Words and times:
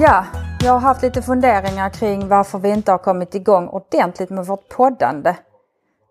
Ja, 0.00 0.24
jag 0.60 0.72
har 0.72 0.80
haft 0.80 1.02
lite 1.02 1.22
funderingar 1.22 1.90
kring 1.90 2.28
varför 2.28 2.58
vi 2.58 2.70
inte 2.70 2.90
har 2.90 2.98
kommit 2.98 3.34
igång 3.34 3.68
ordentligt 3.68 4.30
med 4.30 4.46
vårt 4.46 4.68
poddande. 4.68 5.36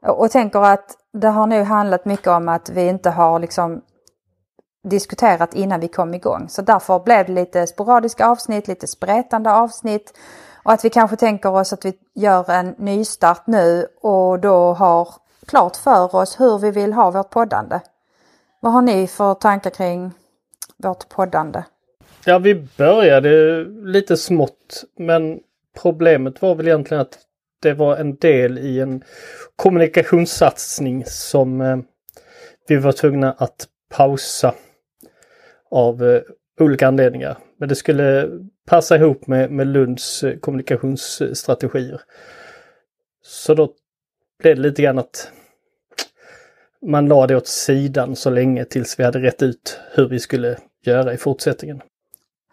Och 0.01 0.31
tänker 0.31 0.61
att 0.61 0.97
det 1.13 1.27
har 1.27 1.47
nog 1.47 1.65
handlat 1.65 2.05
mycket 2.05 2.27
om 2.27 2.49
att 2.49 2.69
vi 2.69 2.87
inte 2.87 3.09
har 3.09 3.39
liksom 3.39 3.81
diskuterat 4.83 5.53
innan 5.53 5.79
vi 5.79 5.87
kom 5.87 6.13
igång. 6.13 6.49
Så 6.49 6.61
därför 6.61 6.99
blev 6.99 7.25
det 7.25 7.31
lite 7.31 7.67
sporadiska 7.67 8.27
avsnitt, 8.27 8.67
lite 8.67 8.87
sprätande 8.87 9.51
avsnitt. 9.51 10.17
Och 10.63 10.71
att 10.71 10.85
vi 10.85 10.89
kanske 10.89 11.15
tänker 11.15 11.51
oss 11.51 11.73
att 11.73 11.85
vi 11.85 11.93
gör 12.15 12.51
en 12.51 12.75
nystart 12.77 13.47
nu 13.47 13.87
och 14.01 14.39
då 14.39 14.73
har 14.73 15.09
klart 15.45 15.75
för 15.75 16.15
oss 16.15 16.39
hur 16.39 16.59
vi 16.59 16.71
vill 16.71 16.93
ha 16.93 17.11
vårt 17.11 17.29
poddande. 17.29 17.79
Vad 18.59 18.73
har 18.73 18.81
ni 18.81 19.07
för 19.07 19.33
tankar 19.33 19.69
kring 19.69 20.13
vårt 20.77 21.09
poddande? 21.09 21.63
Ja, 22.29 22.39
vi 22.39 22.55
började 22.77 23.63
lite 23.63 24.17
smått, 24.17 24.83
men 24.97 25.39
problemet 25.81 26.41
var 26.41 26.55
väl 26.55 26.67
egentligen 26.67 27.01
att 27.01 27.19
det 27.61 27.73
var 27.73 27.97
en 27.97 28.15
del 28.15 28.57
i 28.57 28.79
en 28.79 29.03
kommunikationssatsning 29.55 31.03
som 31.05 31.61
eh, 31.61 31.77
vi 32.67 32.75
var 32.75 32.91
tvungna 32.91 33.31
att 33.31 33.67
pausa 33.89 34.55
av 35.71 36.03
eh, 36.03 36.21
olika 36.59 36.87
anledningar. 36.87 37.37
Men 37.57 37.69
det 37.69 37.75
skulle 37.75 38.29
passa 38.65 38.95
ihop 38.95 39.27
med, 39.27 39.51
med 39.51 39.67
Lunds 39.67 40.23
eh, 40.23 40.37
kommunikationsstrategier. 40.37 42.01
Så 43.23 43.53
då 43.53 43.73
blev 44.39 44.55
det 44.55 44.61
lite 44.61 44.81
grann 44.81 44.99
att 44.99 45.31
man 46.85 47.07
la 47.07 47.27
det 47.27 47.35
åt 47.35 47.47
sidan 47.47 48.15
så 48.15 48.29
länge 48.29 48.65
tills 48.65 48.99
vi 48.99 49.03
hade 49.03 49.21
rätt 49.21 49.41
ut 49.41 49.79
hur 49.91 50.09
vi 50.09 50.19
skulle 50.19 50.57
göra 50.85 51.13
i 51.13 51.17
fortsättningen. 51.17 51.81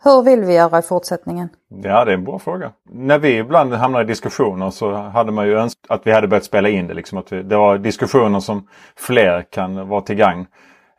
Hur 0.05 0.23
vill 0.23 0.45
vi 0.45 0.55
göra 0.55 0.79
i 0.79 0.83
fortsättningen? 0.83 1.49
Ja, 1.69 2.05
det 2.05 2.13
är 2.13 2.15
en 2.15 2.25
bra 2.25 2.39
fråga. 2.39 2.73
När 2.91 3.19
vi 3.19 3.39
ibland 3.39 3.75
hamnar 3.75 4.01
i 4.01 4.05
diskussioner 4.05 4.71
så 4.71 4.93
hade 4.93 5.33
man 5.33 5.47
ju 5.47 5.59
önskat 5.59 5.91
att 5.91 6.07
vi 6.07 6.13
hade 6.13 6.29
börjat 6.29 6.45
spela 6.45 6.69
in 6.69 6.87
det. 6.87 6.95
Liksom 6.95 7.19
att 7.19 7.33
vi, 7.33 7.43
det 7.43 7.57
var 7.57 7.79
diskussioner 7.79 8.41
som 8.41 8.69
fler 8.97 9.43
kan 9.43 9.89
vara 9.89 10.01
till 10.01 10.17
gagn. 10.17 10.47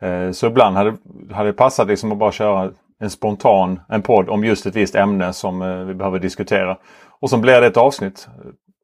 Eh, 0.00 0.30
så 0.30 0.46
ibland 0.46 0.76
hade, 0.76 0.96
hade 1.32 1.48
det 1.48 1.52
passat 1.52 1.88
liksom 1.88 2.12
att 2.12 2.18
bara 2.18 2.32
köra 2.32 2.70
en 3.00 3.10
spontan 3.10 3.80
en 3.88 4.02
podd 4.02 4.28
om 4.28 4.44
just 4.44 4.66
ett 4.66 4.76
visst 4.76 4.94
ämne 4.94 5.32
som 5.32 5.62
eh, 5.62 5.76
vi 5.76 5.94
behöver 5.94 6.18
diskutera. 6.18 6.76
Och 7.20 7.30
så 7.30 7.36
blir 7.36 7.60
det 7.60 7.66
ett 7.66 7.76
avsnitt. 7.76 8.28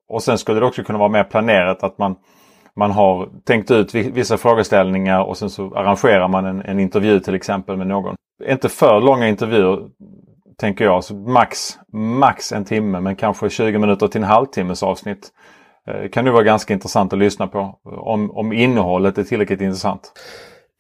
Och 0.09 0.23
sen 0.23 0.39
skulle 0.39 0.61
det 0.61 0.67
också 0.67 0.85
kunna 0.85 0.99
vara 0.99 1.09
mer 1.09 1.25
planerat 1.25 1.83
att 1.83 1.99
man, 1.99 2.17
man 2.77 2.91
har 2.91 3.29
tänkt 3.45 3.71
ut 3.71 3.95
vissa 3.95 4.37
frågeställningar 4.37 5.23
och 5.23 5.37
sen 5.37 5.51
så 5.51 5.75
arrangerar 5.75 6.29
man 6.29 6.47
en, 6.47 6.63
en 6.63 6.81
intervju 6.81 7.21
till 7.21 7.35
exempel 7.35 7.77
med 7.77 7.87
någon. 7.87 8.15
Inte 8.49 8.69
för 8.69 9.01
långa 9.01 9.29
intervjuer 9.29 9.89
tänker 10.59 10.85
jag. 10.85 11.05
Så 11.05 11.15
max, 11.15 11.79
max 11.93 12.53
en 12.53 12.65
timme 12.65 13.01
men 13.01 13.17
kanske 13.17 13.51
20 13.51 13.79
minuter 13.79 14.09
till 14.09 14.21
en 14.21 14.27
halvtimmes 14.27 14.83
avsnitt. 14.83 15.29
Eh, 15.89 16.09
kan 16.11 16.25
nu 16.25 16.31
vara 16.31 16.43
ganska 16.43 16.75
intressant 16.75 17.13
att 17.13 17.19
lyssna 17.19 17.47
på. 17.47 17.59
Eh, 17.59 17.99
om, 17.99 18.31
om 18.31 18.53
innehållet 18.53 19.19
är 19.19 19.25
tillräckligt 19.25 19.61
intressant. 19.61 20.13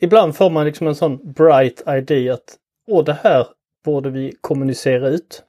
Ibland 0.00 0.36
får 0.36 0.50
man 0.50 0.64
liksom 0.64 0.86
en 0.86 0.94
sån 0.94 1.32
bright 1.32 1.82
idé 1.88 2.30
att 2.30 2.58
Åh, 2.86 3.04
det 3.04 3.18
här 3.22 3.46
borde 3.84 4.10
vi 4.10 4.32
kommunicera 4.40 5.08
ut. 5.08 5.42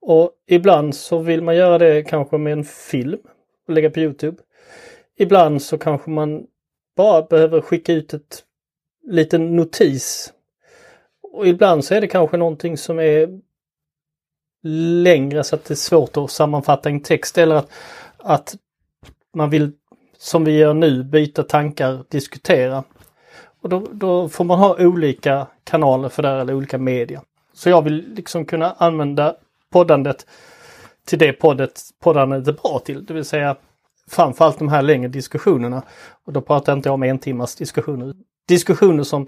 Och 0.00 0.30
ibland 0.46 0.94
så 0.94 1.18
vill 1.18 1.42
man 1.42 1.56
göra 1.56 1.78
det 1.78 2.02
kanske 2.02 2.38
med 2.38 2.52
en 2.52 2.64
film 2.64 3.20
och 3.68 3.74
lägga 3.74 3.90
på 3.90 4.00
Youtube. 4.00 4.36
Ibland 5.20 5.62
så 5.62 5.78
kanske 5.78 6.10
man 6.10 6.46
bara 6.96 7.22
behöver 7.22 7.60
skicka 7.60 7.92
ut 7.92 8.14
ett 8.14 8.44
liten 9.06 9.56
notis. 9.56 10.32
Och 11.22 11.46
ibland 11.46 11.84
så 11.84 11.94
är 11.94 12.00
det 12.00 12.06
kanske 12.06 12.36
någonting 12.36 12.76
som 12.76 12.98
är 12.98 13.40
längre 15.02 15.44
så 15.44 15.56
att 15.56 15.64
det 15.64 15.74
är 15.74 15.76
svårt 15.76 16.16
att 16.16 16.30
sammanfatta 16.30 16.88
en 16.88 17.00
text 17.00 17.38
eller 17.38 17.54
att, 17.54 17.70
att 18.16 18.56
man 19.34 19.50
vill, 19.50 19.72
som 20.18 20.44
vi 20.44 20.58
gör 20.58 20.74
nu, 20.74 21.02
byta 21.02 21.42
tankar, 21.42 22.04
diskutera. 22.08 22.84
Och 23.60 23.68
då, 23.68 23.86
då, 23.92 24.28
får 24.28 24.44
man 24.44 24.58
ha 24.58 24.76
olika 24.78 25.46
kanaler 25.64 26.08
för 26.08 26.22
det 26.22 26.28
eller 26.28 26.54
olika 26.54 26.78
media. 26.78 27.22
Så 27.52 27.68
jag 27.68 27.82
vill 27.82 28.14
liksom 28.14 28.44
kunna 28.44 28.72
använda 28.72 29.36
poddandet 29.70 30.26
till 31.04 31.18
det 31.18 31.32
poddet, 31.32 31.80
poddandet 32.00 32.48
är 32.48 32.52
bra 32.52 32.78
till. 32.84 33.04
Det 33.04 33.14
vill 33.14 33.24
säga 33.24 33.56
framförallt 34.08 34.58
de 34.58 34.68
här 34.68 34.82
längre 34.82 35.08
diskussionerna. 35.08 35.82
Och 36.24 36.32
då 36.32 36.40
pratar 36.40 36.72
jag 36.72 36.78
inte 36.78 36.90
om 36.90 37.02
en 37.02 37.18
timmas 37.18 37.54
diskussioner. 37.56 38.14
Diskussioner 38.48 39.02
som, 39.02 39.26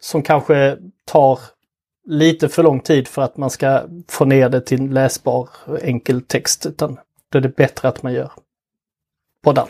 som 0.00 0.22
kanske 0.22 0.78
tar 1.04 1.38
lite 2.04 2.48
för 2.48 2.62
lång 2.62 2.80
tid 2.80 3.08
för 3.08 3.22
att 3.22 3.36
man 3.36 3.50
ska 3.50 3.82
få 4.08 4.24
ner 4.24 4.48
det 4.48 4.60
till 4.60 4.90
läsbar 4.90 5.48
enkel 5.82 6.22
text. 6.22 6.66
Utan 6.66 6.98
då 7.28 7.38
är 7.38 7.42
det 7.42 7.56
bättre 7.56 7.88
att 7.88 8.02
man 8.02 8.12
gör 8.12 8.32
poddar. 9.42 9.68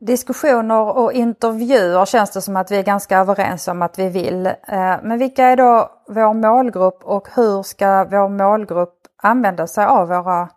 Diskussioner 0.00 0.98
och 0.98 1.12
intervjuer 1.12 2.04
känns 2.04 2.30
det 2.30 2.42
som 2.42 2.56
att 2.56 2.70
vi 2.70 2.76
är 2.76 2.82
ganska 2.82 3.18
överens 3.18 3.68
om 3.68 3.82
att 3.82 3.98
vi 3.98 4.08
vill. 4.08 4.46
Eh, 4.46 4.54
men 5.02 5.18
vilka 5.18 5.44
är 5.44 5.56
då 5.56 5.90
vår 6.08 6.34
målgrupp 6.34 7.04
och 7.04 7.28
hur 7.34 7.62
ska 7.62 8.04
vår 8.04 8.28
målgrupp 8.28 8.94
använda 9.22 9.66
sig 9.66 9.84
av 9.84 10.08
våra 10.08 10.48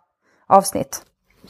avsnitt? 0.46 1.02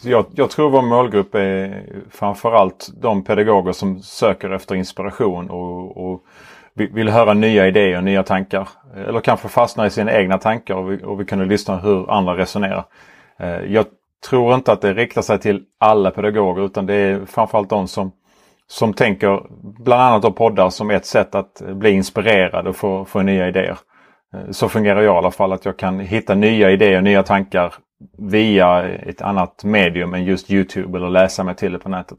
Jag, 0.02 0.26
jag 0.34 0.50
tror 0.50 0.70
vår 0.70 0.82
målgrupp 0.82 1.34
är 1.34 1.86
framförallt 2.10 2.90
de 2.96 3.24
pedagoger 3.24 3.72
som 3.72 4.02
söker 4.02 4.50
efter 4.50 4.74
inspiration 4.74 5.50
och, 5.50 5.96
och 5.96 6.24
vill 6.74 7.08
höra 7.08 7.34
nya 7.34 7.66
idéer, 7.66 8.02
nya 8.02 8.22
tankar. 8.22 8.68
Eller 9.08 9.20
kanske 9.20 9.48
fastnar 9.48 9.86
i 9.86 9.90
sina 9.90 10.12
egna 10.12 10.38
tankar 10.38 10.74
och 10.74 10.92
vi, 10.92 11.04
och 11.04 11.20
vi 11.20 11.24
kunde 11.24 11.44
lyssna 11.44 11.76
hur 11.76 12.10
andra 12.10 12.36
resonerar. 12.36 12.84
Eh, 13.38 13.64
jag 13.64 13.86
tror 14.28 14.54
inte 14.54 14.72
att 14.72 14.80
det 14.80 14.94
riktar 14.94 15.22
sig 15.22 15.38
till 15.38 15.62
alla 15.80 16.10
pedagoger 16.10 16.64
utan 16.64 16.86
det 16.86 16.94
är 16.94 17.26
framförallt 17.26 17.70
de 17.70 17.88
som, 17.88 18.12
som 18.66 18.94
tänker 18.94 19.42
bland 19.84 20.02
annat 20.02 20.24
av 20.24 20.30
poddar 20.30 20.70
som 20.70 20.90
ett 20.90 21.06
sätt 21.06 21.34
att 21.34 21.62
bli 21.66 21.90
inspirerad 21.90 22.66
och 22.66 22.76
få, 22.76 23.04
få 23.04 23.22
nya 23.22 23.48
idéer. 23.48 23.78
Eh, 24.34 24.50
så 24.50 24.68
fungerar 24.68 25.02
jag 25.02 25.14
i 25.14 25.18
alla 25.18 25.30
fall 25.30 25.52
att 25.52 25.64
jag 25.64 25.76
kan 25.76 26.00
hitta 26.00 26.34
nya 26.34 26.70
idéer, 26.70 27.00
nya 27.00 27.22
tankar 27.22 27.74
via 28.18 28.88
ett 28.88 29.22
annat 29.22 29.64
medium 29.64 30.14
än 30.14 30.24
just 30.24 30.50
Youtube 30.50 30.98
eller 30.98 31.10
läsa 31.10 31.44
mig 31.44 31.54
till 31.54 31.72
det 31.72 31.78
på 31.78 31.88
nätet. 31.88 32.18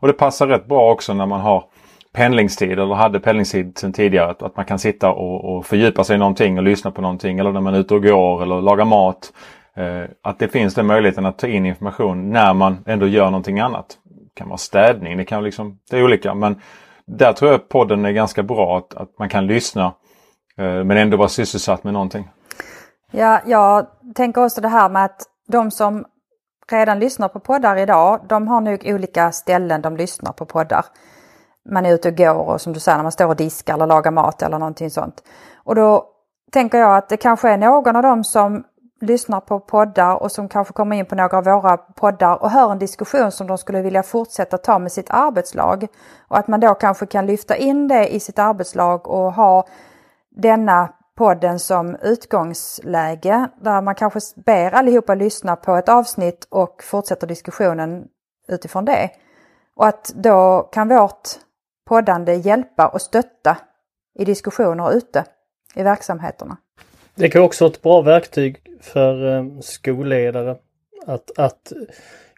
Och 0.00 0.06
det 0.06 0.12
passar 0.12 0.46
rätt 0.46 0.66
bra 0.66 0.92
också 0.92 1.14
när 1.14 1.26
man 1.26 1.40
har 1.40 1.64
pendlingstid 2.12 2.78
eller 2.78 2.94
hade 2.94 3.20
pendlingstid 3.20 3.78
sedan 3.78 3.92
tidigare. 3.92 4.30
Att, 4.30 4.42
att 4.42 4.56
man 4.56 4.64
kan 4.64 4.78
sitta 4.78 5.10
och, 5.10 5.56
och 5.56 5.66
fördjupa 5.66 6.04
sig 6.04 6.16
i 6.16 6.18
någonting 6.18 6.58
och 6.58 6.64
lyssna 6.64 6.90
på 6.90 7.02
någonting 7.02 7.38
eller 7.38 7.52
när 7.52 7.60
man 7.60 7.74
är 7.74 7.78
ute 7.78 7.94
och 7.94 8.02
går 8.02 8.42
eller 8.42 8.60
lagar 8.60 8.84
mat. 8.84 9.32
Eh, 9.76 10.04
att 10.22 10.38
det 10.38 10.48
finns 10.48 10.74
den 10.74 10.86
möjligheten 10.86 11.26
att 11.26 11.38
ta 11.38 11.46
in 11.46 11.66
information 11.66 12.30
när 12.30 12.54
man 12.54 12.84
ändå 12.86 13.06
gör 13.06 13.24
någonting 13.24 13.60
annat. 13.60 13.98
Det 14.04 14.34
kan 14.34 14.48
vara 14.48 14.58
städning, 14.58 15.16
det 15.16 15.24
kan 15.24 15.44
liksom, 15.44 15.78
det 15.90 15.98
är 15.98 16.04
olika. 16.04 16.34
Men 16.34 16.60
där 17.06 17.32
tror 17.32 17.50
jag 17.50 17.68
podden 17.68 18.04
är 18.04 18.12
ganska 18.12 18.42
bra 18.42 18.78
att, 18.78 18.94
att 18.94 19.18
man 19.18 19.28
kan 19.28 19.46
lyssna 19.46 19.84
eh, 20.58 20.84
men 20.84 20.90
ändå 20.90 21.16
vara 21.16 21.28
sysselsatt 21.28 21.84
med 21.84 21.92
någonting. 21.92 22.28
Ja, 23.10 23.40
jag 23.46 23.86
tänker 24.14 24.44
också 24.44 24.60
det 24.60 24.68
här 24.68 24.88
med 24.88 25.04
att 25.04 25.22
de 25.48 25.70
som 25.70 26.04
redan 26.70 26.98
lyssnar 26.98 27.28
på 27.28 27.40
poddar 27.40 27.76
idag, 27.76 28.20
de 28.28 28.48
har 28.48 28.60
nog 28.60 28.82
olika 28.86 29.32
ställen 29.32 29.82
de 29.82 29.96
lyssnar 29.96 30.32
på 30.32 30.46
poddar. 30.46 30.86
Man 31.70 31.86
är 31.86 31.94
ute 31.94 32.08
och 32.08 32.16
går 32.16 32.34
och 32.34 32.60
som 32.60 32.72
du 32.72 32.80
säger 32.80 32.98
när 32.98 33.02
man 33.02 33.12
står 33.12 33.26
och 33.26 33.36
diskar 33.36 33.74
eller 33.74 33.86
lagar 33.86 34.10
mat 34.10 34.42
eller 34.42 34.58
någonting 34.58 34.90
sånt. 34.90 35.22
Och 35.56 35.74
då 35.74 36.04
tänker 36.52 36.78
jag 36.78 36.96
att 36.96 37.08
det 37.08 37.16
kanske 37.16 37.50
är 37.50 37.56
någon 37.56 37.96
av 37.96 38.02
dem 38.02 38.24
som 38.24 38.64
lyssnar 39.00 39.40
på 39.40 39.60
poddar 39.60 40.22
och 40.22 40.32
som 40.32 40.48
kanske 40.48 40.72
kommer 40.72 40.96
in 40.96 41.06
på 41.06 41.14
några 41.14 41.38
av 41.38 41.44
våra 41.44 41.76
poddar 41.76 42.42
och 42.42 42.50
hör 42.50 42.72
en 42.72 42.78
diskussion 42.78 43.32
som 43.32 43.46
de 43.46 43.58
skulle 43.58 43.82
vilja 43.82 44.02
fortsätta 44.02 44.58
ta 44.58 44.78
med 44.78 44.92
sitt 44.92 45.10
arbetslag. 45.10 45.86
Och 46.28 46.38
att 46.38 46.48
man 46.48 46.60
då 46.60 46.74
kanske 46.74 47.06
kan 47.06 47.26
lyfta 47.26 47.56
in 47.56 47.88
det 47.88 48.14
i 48.14 48.20
sitt 48.20 48.38
arbetslag 48.38 49.08
och 49.08 49.32
ha 49.32 49.66
denna 50.30 50.88
podden 51.18 51.58
som 51.58 51.96
utgångsläge 52.02 53.48
där 53.60 53.82
man 53.82 53.94
kanske 53.94 54.20
ber 54.36 54.70
allihopa 54.70 55.14
lyssna 55.14 55.56
på 55.56 55.76
ett 55.76 55.88
avsnitt 55.88 56.46
och 56.50 56.82
fortsätter 56.82 57.26
diskussionen 57.26 58.04
utifrån 58.48 58.84
det. 58.84 59.10
Och 59.76 59.86
att 59.86 60.12
då 60.14 60.68
kan 60.72 60.88
vårt 60.88 61.28
poddande 61.88 62.34
hjälpa 62.34 62.88
och 62.88 63.02
stötta 63.02 63.56
i 64.18 64.24
diskussioner 64.24 64.92
ute 64.92 65.24
i 65.74 65.82
verksamheterna. 65.82 66.56
Det 67.14 67.28
kan 67.28 67.42
också 67.42 67.64
vara 67.64 67.72
ett 67.72 67.82
bra 67.82 68.00
verktyg 68.00 68.62
för 68.80 69.36
eh, 69.36 69.44
skolledare 69.60 70.56
att, 71.06 71.38
att 71.38 71.72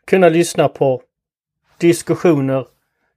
kunna 0.04 0.28
lyssna 0.28 0.68
på 0.68 1.02
diskussioner 1.78 2.66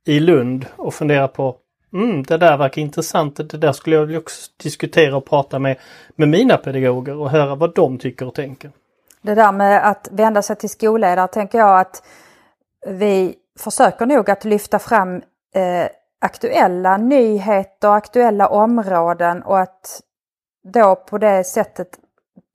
i 0.05 0.19
Lund 0.19 0.65
och 0.75 0.93
fundera 0.93 1.27
på 1.27 1.57
mm, 1.93 2.23
det 2.23 2.37
där 2.37 2.57
verkar 2.57 2.81
intressant. 2.81 3.35
Det 3.35 3.57
där 3.57 3.71
skulle 3.71 3.95
jag 3.95 4.05
vilja 4.05 4.19
också 4.19 4.51
diskutera 4.63 5.17
och 5.17 5.25
prata 5.25 5.59
med, 5.59 5.77
med 6.15 6.29
mina 6.29 6.57
pedagoger 6.57 7.15
och 7.15 7.29
höra 7.29 7.55
vad 7.55 7.75
de 7.75 7.97
tycker 7.97 8.27
och 8.27 8.33
tänker. 8.33 8.71
Det 9.21 9.35
där 9.35 9.51
med 9.51 9.89
att 9.89 10.07
vända 10.11 10.41
sig 10.41 10.55
till 10.55 10.69
skolledare 10.69 11.27
tänker 11.27 11.57
jag 11.57 11.79
att 11.79 12.03
vi 12.87 13.35
försöker 13.59 14.05
nog 14.05 14.29
att 14.29 14.43
lyfta 14.45 14.79
fram 14.79 15.15
eh, 15.53 15.87
aktuella 16.19 16.97
nyheter, 16.97 17.89
aktuella 17.89 18.47
områden 18.47 19.43
och 19.43 19.59
att 19.59 20.01
då 20.63 20.95
på 20.95 21.17
det 21.17 21.43
sättet 21.43 21.99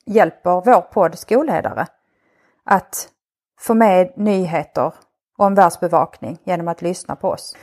hjälper 0.07 0.63
vår 0.65 0.81
podd 0.81 1.19
skolledare 1.19 1.87
att 2.65 3.09
få 3.61 3.75
med 3.75 4.13
nyheter 4.17 4.93
och 5.39 5.47
omvärldsbevakning 5.47 6.31
världsbevakning 6.31 6.39
genom 6.45 6.69
att 6.69 6.83
lyssna 6.83 7.17
på 7.17 7.29
oss. 7.29 7.57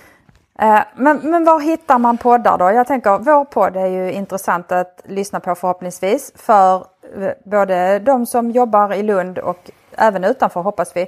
Eh, 0.59 0.81
men, 0.95 1.17
men 1.17 1.45
var 1.45 1.59
hittar 1.59 1.99
man 1.99 2.17
poddar 2.17 2.57
då? 2.57 2.71
Jag 2.71 2.87
tänker 2.87 3.17
vår 3.17 3.45
podd 3.45 3.75
är 3.75 3.87
ju 3.87 4.11
intressant 4.11 4.71
att 4.71 5.01
lyssna 5.05 5.39
på 5.39 5.55
förhoppningsvis 5.55 6.33
för 6.35 6.75
eh, 7.17 7.31
både 7.45 7.99
de 7.99 8.25
som 8.25 8.51
jobbar 8.51 8.93
i 8.93 9.03
Lund 9.03 9.39
och 9.39 9.71
även 9.97 10.23
utanför 10.23 10.61
hoppas 10.61 10.95
vi. 10.95 11.07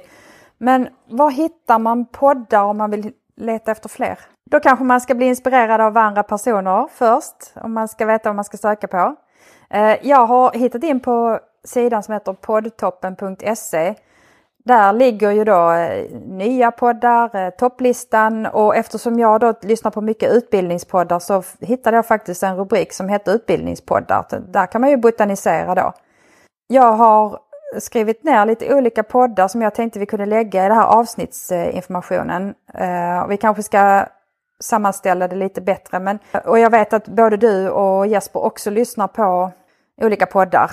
Men 0.58 0.88
var 1.06 1.30
hittar 1.30 1.78
man 1.78 2.04
poddar 2.04 2.62
om 2.62 2.78
man 2.78 2.90
vill 2.90 3.12
leta 3.36 3.72
efter 3.72 3.88
fler? 3.88 4.18
Då 4.50 4.60
kanske 4.60 4.84
man 4.84 5.00
ska 5.00 5.14
bli 5.14 5.26
inspirerad 5.26 5.80
av 5.80 5.96
andra 5.98 6.22
personer 6.22 6.88
först 6.92 7.52
om 7.54 7.72
man 7.72 7.88
ska 7.88 8.06
veta 8.06 8.28
vad 8.28 8.36
man 8.36 8.44
ska 8.44 8.56
söka 8.56 8.88
på. 8.88 9.16
Eh, 9.70 9.96
jag 10.02 10.26
har 10.26 10.52
hittat 10.52 10.84
in 10.84 11.00
på 11.00 11.40
sidan 11.64 12.02
som 12.02 12.14
heter 12.14 12.32
poddtoppen.se 12.32 13.94
där 14.68 14.92
ligger 14.92 15.30
ju 15.30 15.44
då 15.44 15.72
eh, 15.72 16.10
nya 16.26 16.70
poddar, 16.70 17.36
eh, 17.36 17.50
topplistan 17.50 18.46
och 18.46 18.76
eftersom 18.76 19.18
jag 19.18 19.40
då 19.40 19.54
lyssnar 19.62 19.90
på 19.90 20.00
mycket 20.00 20.32
utbildningspoddar 20.32 21.18
så 21.18 21.42
hittade 21.60 21.96
jag 21.96 22.06
faktiskt 22.06 22.42
en 22.42 22.56
rubrik 22.56 22.92
som 22.92 23.08
heter 23.08 23.34
utbildningspoddar. 23.34 24.26
Där 24.48 24.66
kan 24.66 24.80
man 24.80 24.90
ju 24.90 24.96
botanisera 24.96 25.74
då. 25.74 25.92
Jag 26.66 26.92
har 26.92 27.38
skrivit 27.78 28.24
ner 28.24 28.46
lite 28.46 28.74
olika 28.74 29.02
poddar 29.02 29.48
som 29.48 29.62
jag 29.62 29.74
tänkte 29.74 29.98
vi 29.98 30.06
kunde 30.06 30.26
lägga 30.26 30.64
i 30.64 30.68
den 30.68 30.76
här 30.76 30.86
avsnittsinformationen. 30.86 32.54
Eh, 32.74 33.26
vi 33.28 33.36
kanske 33.36 33.62
ska 33.62 34.06
sammanställa 34.60 35.28
det 35.28 35.36
lite 35.36 35.60
bättre. 35.60 35.98
Men, 35.98 36.18
och 36.44 36.58
jag 36.58 36.70
vet 36.70 36.92
att 36.92 37.08
både 37.08 37.36
du 37.36 37.70
och 37.70 38.06
Jesper 38.06 38.44
också 38.44 38.70
lyssnar 38.70 39.08
på 39.08 39.52
olika 40.02 40.26
poddar. 40.26 40.70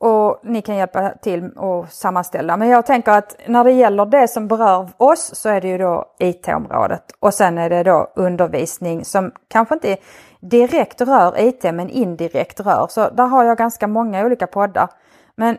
Och 0.00 0.40
ni 0.42 0.62
kan 0.62 0.76
hjälpa 0.76 1.10
till 1.10 1.50
och 1.50 1.88
sammanställa. 1.88 2.56
Men 2.56 2.68
jag 2.68 2.86
tänker 2.86 3.12
att 3.12 3.36
när 3.46 3.64
det 3.64 3.72
gäller 3.72 4.06
det 4.06 4.28
som 4.28 4.48
berör 4.48 4.88
oss 4.96 5.34
så 5.34 5.48
är 5.48 5.60
det 5.60 5.68
ju 5.68 5.78
då 5.78 6.04
IT-området. 6.18 7.04
Och 7.20 7.34
sen 7.34 7.58
är 7.58 7.70
det 7.70 7.82
då 7.82 8.12
undervisning 8.16 9.04
som 9.04 9.32
kanske 9.48 9.74
inte 9.74 9.96
direkt 10.40 11.00
rör 11.00 11.40
IT 11.40 11.62
men 11.62 11.90
indirekt 11.90 12.60
rör. 12.60 12.86
Så 12.90 13.10
där 13.10 13.26
har 13.26 13.44
jag 13.44 13.58
ganska 13.58 13.86
många 13.86 14.26
olika 14.26 14.46
poddar. 14.46 14.88
Men 15.36 15.58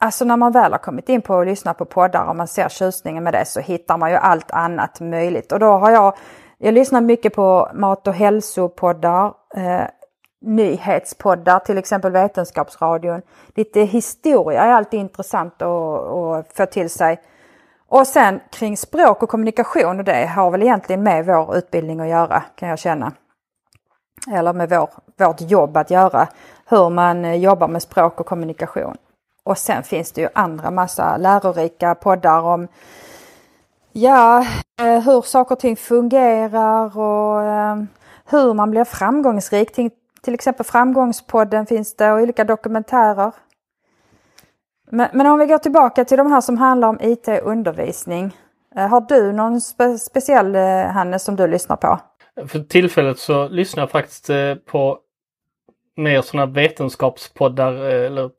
alltså 0.00 0.24
när 0.24 0.36
man 0.36 0.52
väl 0.52 0.72
har 0.72 0.78
kommit 0.78 1.08
in 1.08 1.22
på 1.22 1.38
att 1.38 1.46
lyssna 1.46 1.74
på 1.74 1.84
poddar 1.84 2.24
och 2.24 2.36
man 2.36 2.48
ser 2.48 2.68
tjusningen 2.68 3.24
med 3.24 3.32
det 3.32 3.44
så 3.44 3.60
hittar 3.60 3.98
man 3.98 4.10
ju 4.10 4.16
allt 4.16 4.50
annat 4.50 5.00
möjligt. 5.00 5.52
Och 5.52 5.58
då 5.58 5.66
har 5.66 5.90
jag, 5.90 6.16
jag 6.58 6.74
lyssnar 6.74 7.00
mycket 7.00 7.34
på 7.34 7.70
mat 7.74 8.06
och 8.06 8.14
hälsopoddar. 8.14 9.32
Eh, 9.56 9.84
nyhetspoddar, 10.40 11.58
till 11.58 11.78
exempel 11.78 12.12
Vetenskapsradion. 12.12 13.22
Lite 13.54 13.80
historia 13.80 14.62
är 14.62 14.72
alltid 14.72 15.00
intressant 15.00 15.62
att, 15.62 15.68
att 15.68 16.52
få 16.52 16.66
till 16.66 16.90
sig. 16.90 17.20
Och 17.88 18.06
sen 18.06 18.40
kring 18.50 18.76
språk 18.76 19.22
och 19.22 19.28
kommunikation 19.28 19.98
och 19.98 20.04
det 20.04 20.26
har 20.26 20.50
väl 20.50 20.62
egentligen 20.62 21.02
med 21.02 21.26
vår 21.26 21.56
utbildning 21.56 22.00
att 22.00 22.08
göra 22.08 22.42
kan 22.54 22.68
jag 22.68 22.78
känna. 22.78 23.12
Eller 24.32 24.52
med 24.52 24.70
vår, 24.70 24.90
vårt 25.16 25.40
jobb 25.40 25.76
att 25.76 25.90
göra. 25.90 26.28
Hur 26.66 26.90
man 26.90 27.24
eh, 27.24 27.34
jobbar 27.34 27.68
med 27.68 27.82
språk 27.82 28.20
och 28.20 28.26
kommunikation. 28.26 28.96
Och 29.44 29.58
sen 29.58 29.82
finns 29.82 30.12
det 30.12 30.20
ju 30.20 30.28
andra 30.34 30.70
massa 30.70 31.16
lärorika 31.16 31.94
poddar 31.94 32.40
om 32.40 32.68
ja, 33.92 34.46
eh, 34.80 35.00
hur 35.00 35.22
saker 35.22 35.54
och 35.54 35.60
ting 35.60 35.76
fungerar 35.76 36.98
och 36.98 37.42
eh, 37.42 37.76
hur 38.24 38.54
man 38.54 38.70
blir 38.70 38.84
framgångsrik. 38.84 39.74
Till 40.22 40.34
exempel 40.34 40.66
Framgångspodden 40.66 41.66
finns 41.66 41.96
det 41.96 42.12
och 42.12 42.20
olika 42.20 42.44
dokumentärer. 42.44 43.32
Men, 44.90 45.08
men 45.12 45.26
om 45.26 45.38
vi 45.38 45.46
går 45.46 45.58
tillbaka 45.58 46.04
till 46.04 46.18
de 46.18 46.32
här 46.32 46.40
som 46.40 46.58
handlar 46.58 46.88
om 46.88 46.98
IT-undervisning. 47.00 48.36
Eh, 48.76 48.88
har 48.88 49.00
du 49.00 49.32
någon 49.32 49.60
spe 49.60 49.98
speciell 49.98 50.54
eh, 50.54 50.84
Hannes 50.84 51.24
som 51.24 51.36
du 51.36 51.46
lyssnar 51.46 51.76
på? 51.76 52.00
För 52.46 52.58
tillfället 52.58 53.18
så 53.18 53.48
lyssnar 53.48 53.82
jag 53.82 53.90
faktiskt 53.90 54.30
eh, 54.30 54.54
på 54.54 54.98
mer 55.96 56.22
sådana 56.22 56.52
vetenskapspoddar 56.52 57.72
eller 57.72 58.30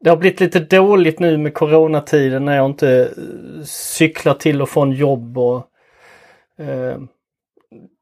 det 0.00 0.10
har 0.10 0.16
blivit 0.16 0.40
lite 0.40 0.60
dåligt 0.60 1.20
nu 1.20 1.38
med 1.38 1.54
coronatiden 1.54 2.44
när 2.44 2.56
jag 2.56 2.66
inte 2.66 3.10
cyklar 3.64 4.34
till 4.34 4.62
och 4.62 4.68
från 4.68 4.92
jobb 4.92 5.38
och 5.38 5.56
eh, 6.58 6.98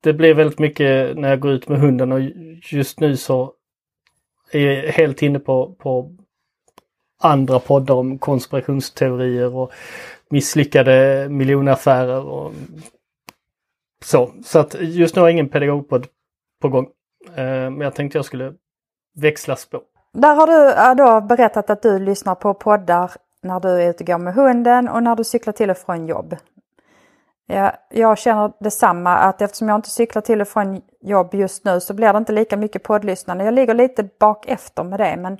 det 0.03 0.13
blir 0.13 0.35
väldigt 0.35 0.59
mycket 0.59 1.17
när 1.17 1.29
jag 1.29 1.41
går 1.41 1.53
ut 1.53 1.69
med 1.69 1.81
hunden 1.81 2.13
och 2.13 2.21
just 2.73 3.01
nu 3.01 3.17
så 3.17 3.53
är 4.53 4.61
jag 4.61 4.93
helt 4.93 5.23
inne 5.23 5.39
på, 5.39 5.75
på 5.79 6.17
andra 7.21 7.59
poddar 7.59 7.95
om 7.95 8.19
konspirationsteorier 8.19 9.55
och 9.55 9.73
misslyckade 10.31 11.27
miljonaffärer 11.31 12.25
och 12.25 12.53
så. 14.05 14.31
Så 14.45 14.59
att 14.59 14.75
just 14.81 15.15
nu 15.15 15.21
har 15.21 15.29
jag 15.29 15.33
ingen 15.33 15.49
pedagogpodd 15.49 16.07
på 16.63 16.69
gång. 16.69 16.87
Eh, 17.35 17.45
men 17.45 17.81
jag 17.81 17.95
tänkte 17.95 18.19
jag 18.19 18.25
skulle 18.25 18.55
växla 19.17 19.57
spår. 19.57 19.81
Där 20.13 20.35
har 20.35 20.47
du 20.47 21.03
då 21.03 21.21
berättat 21.21 21.71
att 21.71 21.83
du 21.83 21.99
lyssnar 21.99 22.35
på 22.35 22.55
poddar 22.55 23.11
när 23.43 23.61
du 23.61 23.69
är 23.69 23.91
ute 23.91 24.05
och 24.05 24.07
går 24.07 24.19
med 24.19 24.35
hunden 24.35 24.89
och 24.89 25.03
när 25.03 25.17
du 25.17 25.25
cyklar 25.25 25.53
till 25.53 25.71
och 25.71 25.77
från 25.77 26.07
jobb. 26.07 26.37
Ja, 27.47 27.73
jag 27.91 28.19
känner 28.19 28.53
detsamma 28.61 29.17
att 29.17 29.43
eftersom 29.43 29.69
jag 29.69 29.79
inte 29.79 29.91
cyklar 29.91 30.23
till 30.23 30.41
och 30.41 30.49
från 30.49 30.81
jobb 31.01 31.35
just 31.35 31.65
nu 31.65 31.81
så 31.81 31.95
blir 31.95 32.13
det 32.13 32.19
inte 32.19 32.33
lika 32.33 32.57
mycket 32.57 32.83
poddlyssnande. 32.83 33.45
Jag 33.45 33.55
ligger 33.55 33.75
lite 33.75 34.09
bak 34.21 34.45
efter 34.49 34.85
med 34.85 35.01
det 35.01 35.17
men 35.17 35.39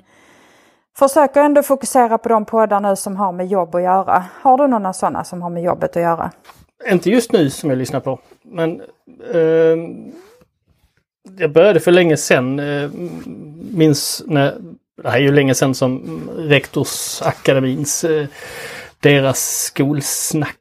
försöker 0.97 1.41
ändå 1.41 1.63
fokusera 1.63 2.17
på 2.17 2.29
de 2.29 2.45
poddar 2.45 2.79
nu 2.79 2.95
som 2.95 3.15
har 3.15 3.31
med 3.31 3.47
jobb 3.47 3.75
att 3.75 3.81
göra. 3.81 4.25
Har 4.41 4.57
du 4.57 4.67
några 4.67 4.93
sådana 4.93 5.23
som 5.23 5.41
har 5.41 5.49
med 5.49 5.63
jobbet 5.63 5.95
att 5.95 6.01
göra? 6.01 6.31
Inte 6.89 7.09
just 7.09 7.31
nu 7.31 7.49
som 7.49 7.69
jag 7.69 7.79
lyssnar 7.79 7.99
på 7.99 8.19
men 8.41 8.81
eh, 9.33 9.77
jag 11.37 11.51
började 11.51 11.79
för 11.79 11.91
länge 11.91 12.17
sedan. 12.17 12.59
Eh, 12.59 12.89
minns 13.71 14.23
när, 14.27 14.57
det 15.03 15.09
här 15.09 15.17
är 15.17 15.21
ju 15.23 15.31
länge 15.31 15.55
sedan 15.55 15.75
som 15.75 16.21
Rektorsakademins, 16.37 18.03
eh, 18.03 18.27
deras 18.99 19.63
skolsnack 19.63 20.57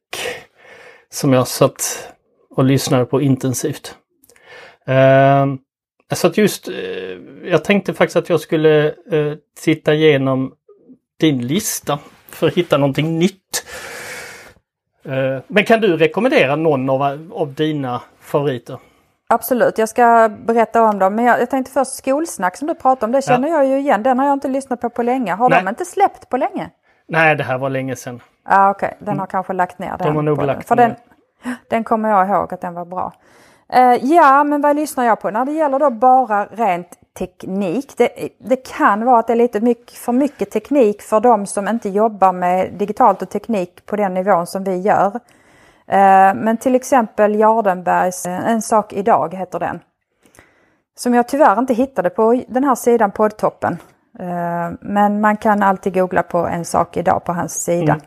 som 1.16 1.32
jag 1.32 1.48
satt 1.48 2.12
och 2.50 2.64
lyssnade 2.64 3.04
på 3.04 3.20
intensivt. 3.20 3.94
Uh, 4.88 5.54
så 6.14 6.26
att 6.26 6.38
just, 6.38 6.69
uh, 6.69 6.74
jag 7.44 7.64
tänkte 7.64 7.94
faktiskt 7.94 8.17
att 8.17 8.29
jag 8.29 8.41
skulle 8.41 8.94
uh, 9.12 9.34
titta 9.60 9.94
igenom 9.94 10.52
din 11.20 11.46
lista 11.46 11.98
för 12.29 12.46
att 12.46 12.55
hitta 12.55 12.79
någonting 12.79 13.19
nytt. 13.19 13.67
Uh, 15.08 15.38
men 15.46 15.64
kan 15.64 15.81
du 15.81 15.96
rekommendera 15.96 16.56
någon 16.56 16.91
av, 16.91 17.31
av 17.34 17.55
dina 17.55 18.02
favoriter? 18.20 18.79
Absolut, 19.29 19.79
jag 19.79 19.88
ska 19.88 20.31
berätta 20.46 20.82
om 20.82 20.98
dem. 20.98 21.14
Men 21.14 21.24
jag, 21.24 21.41
jag 21.41 21.50
tänkte 21.50 21.72
först 21.72 21.93
skolsnack 21.93 22.56
som 22.56 22.69
du 22.69 22.74
pratade 22.74 23.06
om, 23.06 23.12
det 23.12 23.22
känner 23.22 23.48
ja. 23.48 23.55
jag 23.55 23.67
ju 23.67 23.79
igen. 23.79 24.02
Den 24.02 24.19
har 24.19 24.26
jag 24.26 24.32
inte 24.32 24.48
lyssnat 24.48 24.81
på 24.81 24.91
på 24.91 25.02
länge. 25.02 25.32
Har 25.32 25.50
Nej. 25.50 25.62
de 25.62 25.69
inte 25.69 25.84
släppt 25.84 26.29
på 26.29 26.36
länge? 26.36 26.70
Nej, 27.08 27.36
det 27.36 27.44
här 27.44 27.58
var 27.58 27.70
länge 27.70 27.96
sedan. 27.96 28.20
Ah, 28.48 28.70
Okej, 28.70 28.86
okay. 28.86 28.96
den 28.98 29.08
har 29.08 29.15
mm. 29.15 29.26
kanske 29.26 29.53
lagt 29.53 29.79
ner. 29.79 29.88
Den 29.98 30.06
de 30.06 30.17
har 30.17 30.22
nog 30.22 30.43
lagt 30.43 30.70
ner. 30.70 30.76
Den, 30.76 30.94
den 31.69 31.84
kommer 31.84 32.08
jag 32.08 32.29
ihåg 32.29 32.55
att 32.55 32.60
den 32.60 32.74
var 32.74 32.84
bra. 32.84 33.12
Uh, 33.76 34.05
ja, 34.05 34.44
men 34.44 34.60
vad 34.60 34.76
lyssnar 34.76 35.05
jag 35.05 35.20
på? 35.20 35.31
När 35.31 35.44
det 35.44 35.53
gäller 35.53 35.79
då 35.79 35.91
bara 35.91 36.46
rent 36.46 36.88
teknik. 37.19 37.94
Det, 37.96 38.29
det, 38.38 38.56
kan 38.56 39.05
vara 39.05 39.19
att 39.19 39.26
det 39.26 39.32
är 39.32 39.36
lite 39.36 39.60
mycket, 39.60 39.96
för 39.96 40.12
mycket 40.12 40.50
teknik 40.50 41.03
för 41.03 41.20
de 41.20 41.46
som 41.46 41.69
inte 41.69 41.88
jobbar 41.88 42.32
med 42.32 42.72
digitalt 42.72 43.22
och 43.22 43.29
teknik 43.29 43.86
på 43.86 43.96
den 43.96 44.15
nivån 44.15 44.46
som 44.46 44.65
vi 44.65 44.76
gör. 44.76 45.06
Uh, 45.06 46.34
men 46.34 46.56
till 46.56 46.74
exempel 46.74 47.34
Jardenbergs 47.34 48.26
uh, 48.26 48.50
En 48.50 48.62
sak 48.62 48.93
idag 48.93 49.34
heter 49.34 49.58
den. 49.58 49.81
Som 50.98 51.15
jag 51.15 51.29
tyvärr 51.29 51.58
inte 51.58 51.74
hittade 51.74 52.10
på 52.10 52.43
den 52.48 52.65
här 52.65 52.74
sidan 52.74 53.10
poddtoppen. 53.10 53.79
Men 54.81 55.20
man 55.20 55.36
kan 55.36 55.62
alltid 55.62 55.94
googla 55.94 56.22
på 56.22 56.38
En 56.38 56.65
sak 56.65 56.96
idag 56.96 57.24
på 57.24 57.32
hans 57.32 57.65
sida. 57.65 57.93
Mm. 57.93 58.06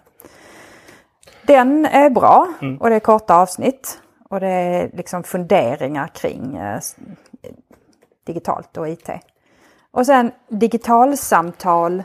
Den 1.50 1.86
är 1.86 2.10
bra 2.10 2.48
mm. 2.62 2.78
och 2.78 2.90
det 2.90 2.96
är 2.96 3.00
korta 3.00 3.36
avsnitt. 3.36 4.02
Och 4.30 4.40
det 4.40 4.48
är 4.48 4.90
liksom 4.94 5.24
funderingar 5.24 6.08
kring 6.08 6.58
eh, 6.58 6.80
digitalt 8.26 8.78
och 8.78 8.90
IT. 8.90 9.10
Och 9.92 10.06
sen 10.06 10.32
digitalsamtal 10.50 12.04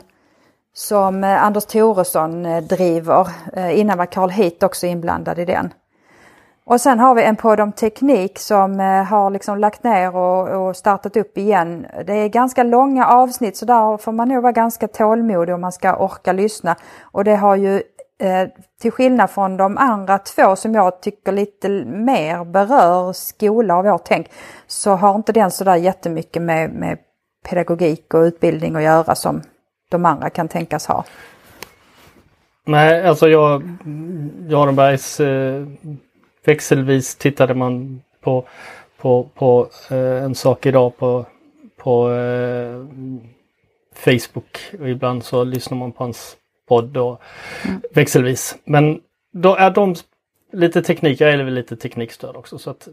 som 0.73 1.23
eh, 1.23 1.43
Anders 1.43 1.65
Thoresson 1.65 2.45
eh, 2.45 2.63
driver. 2.63 3.27
Eh, 3.53 3.79
innan 3.79 3.97
var 3.97 4.05
Carl 4.05 4.29
Heat 4.29 4.63
också 4.63 4.87
inblandad 4.87 5.39
i 5.39 5.45
den. 5.45 5.73
Och 6.65 6.81
sen 6.81 6.99
har 6.99 7.15
vi 7.15 7.23
en 7.23 7.35
podd 7.35 7.59
om 7.59 7.71
teknik 7.71 8.39
som 8.39 8.79
har 9.09 9.29
liksom 9.29 9.57
lagt 9.57 9.83
ner 9.83 10.15
och, 10.15 10.67
och, 10.67 10.75
startat 10.75 11.17
upp 11.17 11.37
igen. 11.37 11.87
Det 12.05 12.13
är 12.13 12.27
ganska 12.27 12.63
långa 12.63 13.07
avsnitt 13.07 13.57
så 13.57 13.65
där 13.65 13.97
får 13.97 14.11
man 14.11 14.27
nog 14.27 14.43
vara 14.43 14.51
ganska 14.51 14.87
tålmodig 14.87 15.55
om 15.55 15.61
man 15.61 15.71
ska 15.71 15.95
orka 15.95 16.33
lyssna. 16.33 16.75
Och 17.01 17.23
det 17.23 17.35
har 17.35 17.55
ju 17.55 17.83
Eh, 18.19 18.47
till 18.81 18.91
skillnad 18.91 19.29
från 19.29 19.57
de 19.57 19.77
andra 19.77 20.17
två 20.17 20.55
som 20.55 20.73
jag 20.73 21.01
tycker 21.01 21.31
lite 21.31 21.69
mer 21.85 22.43
berör 22.45 23.13
skola 23.13 23.77
och 23.77 23.85
vårt 23.85 24.05
tänk 24.05 24.27
så 24.67 24.91
har 24.91 25.15
inte 25.15 25.31
den 25.31 25.51
sådär 25.51 25.75
jättemycket 25.75 26.41
med, 26.41 26.69
med 26.69 26.97
pedagogik 27.49 28.13
och 28.13 28.19
utbildning 28.19 28.75
att 28.75 28.83
göra 28.83 29.15
som 29.15 29.41
de 29.89 30.05
andra 30.05 30.29
kan 30.29 30.47
tänkas 30.47 30.87
ha? 30.87 31.03
Nej, 32.65 33.07
alltså 33.07 33.27
jag, 33.27 33.63
Jardenbergs 34.49 35.19
eh, 35.19 35.65
växelvis 36.45 37.15
tittade 37.15 37.53
man 37.53 38.01
på, 38.21 38.45
på, 38.97 39.29
på 39.35 39.69
eh, 39.89 40.23
en 40.23 40.35
sak 40.35 40.65
idag 40.65 40.97
på, 40.97 41.25
på 41.77 42.11
eh, 42.11 42.85
Facebook 43.93 44.73
och 44.79 44.89
ibland 44.89 45.23
så 45.23 45.43
lyssnar 45.43 45.77
man 45.77 45.91
på 45.91 46.03
hans 46.03 46.37
podd 46.67 46.97
och 46.97 47.21
mm. 47.65 47.81
växelvis. 47.91 48.57
Men 48.63 49.01
då 49.33 49.55
är 49.55 49.71
de 49.71 49.95
lite 50.51 50.81
teknik, 50.81 51.21
jag 51.21 51.31
är 51.31 51.37
lite 51.37 51.75
teknikstöd 51.75 52.35
också 52.35 52.57
så 52.57 52.69
att 52.69 52.87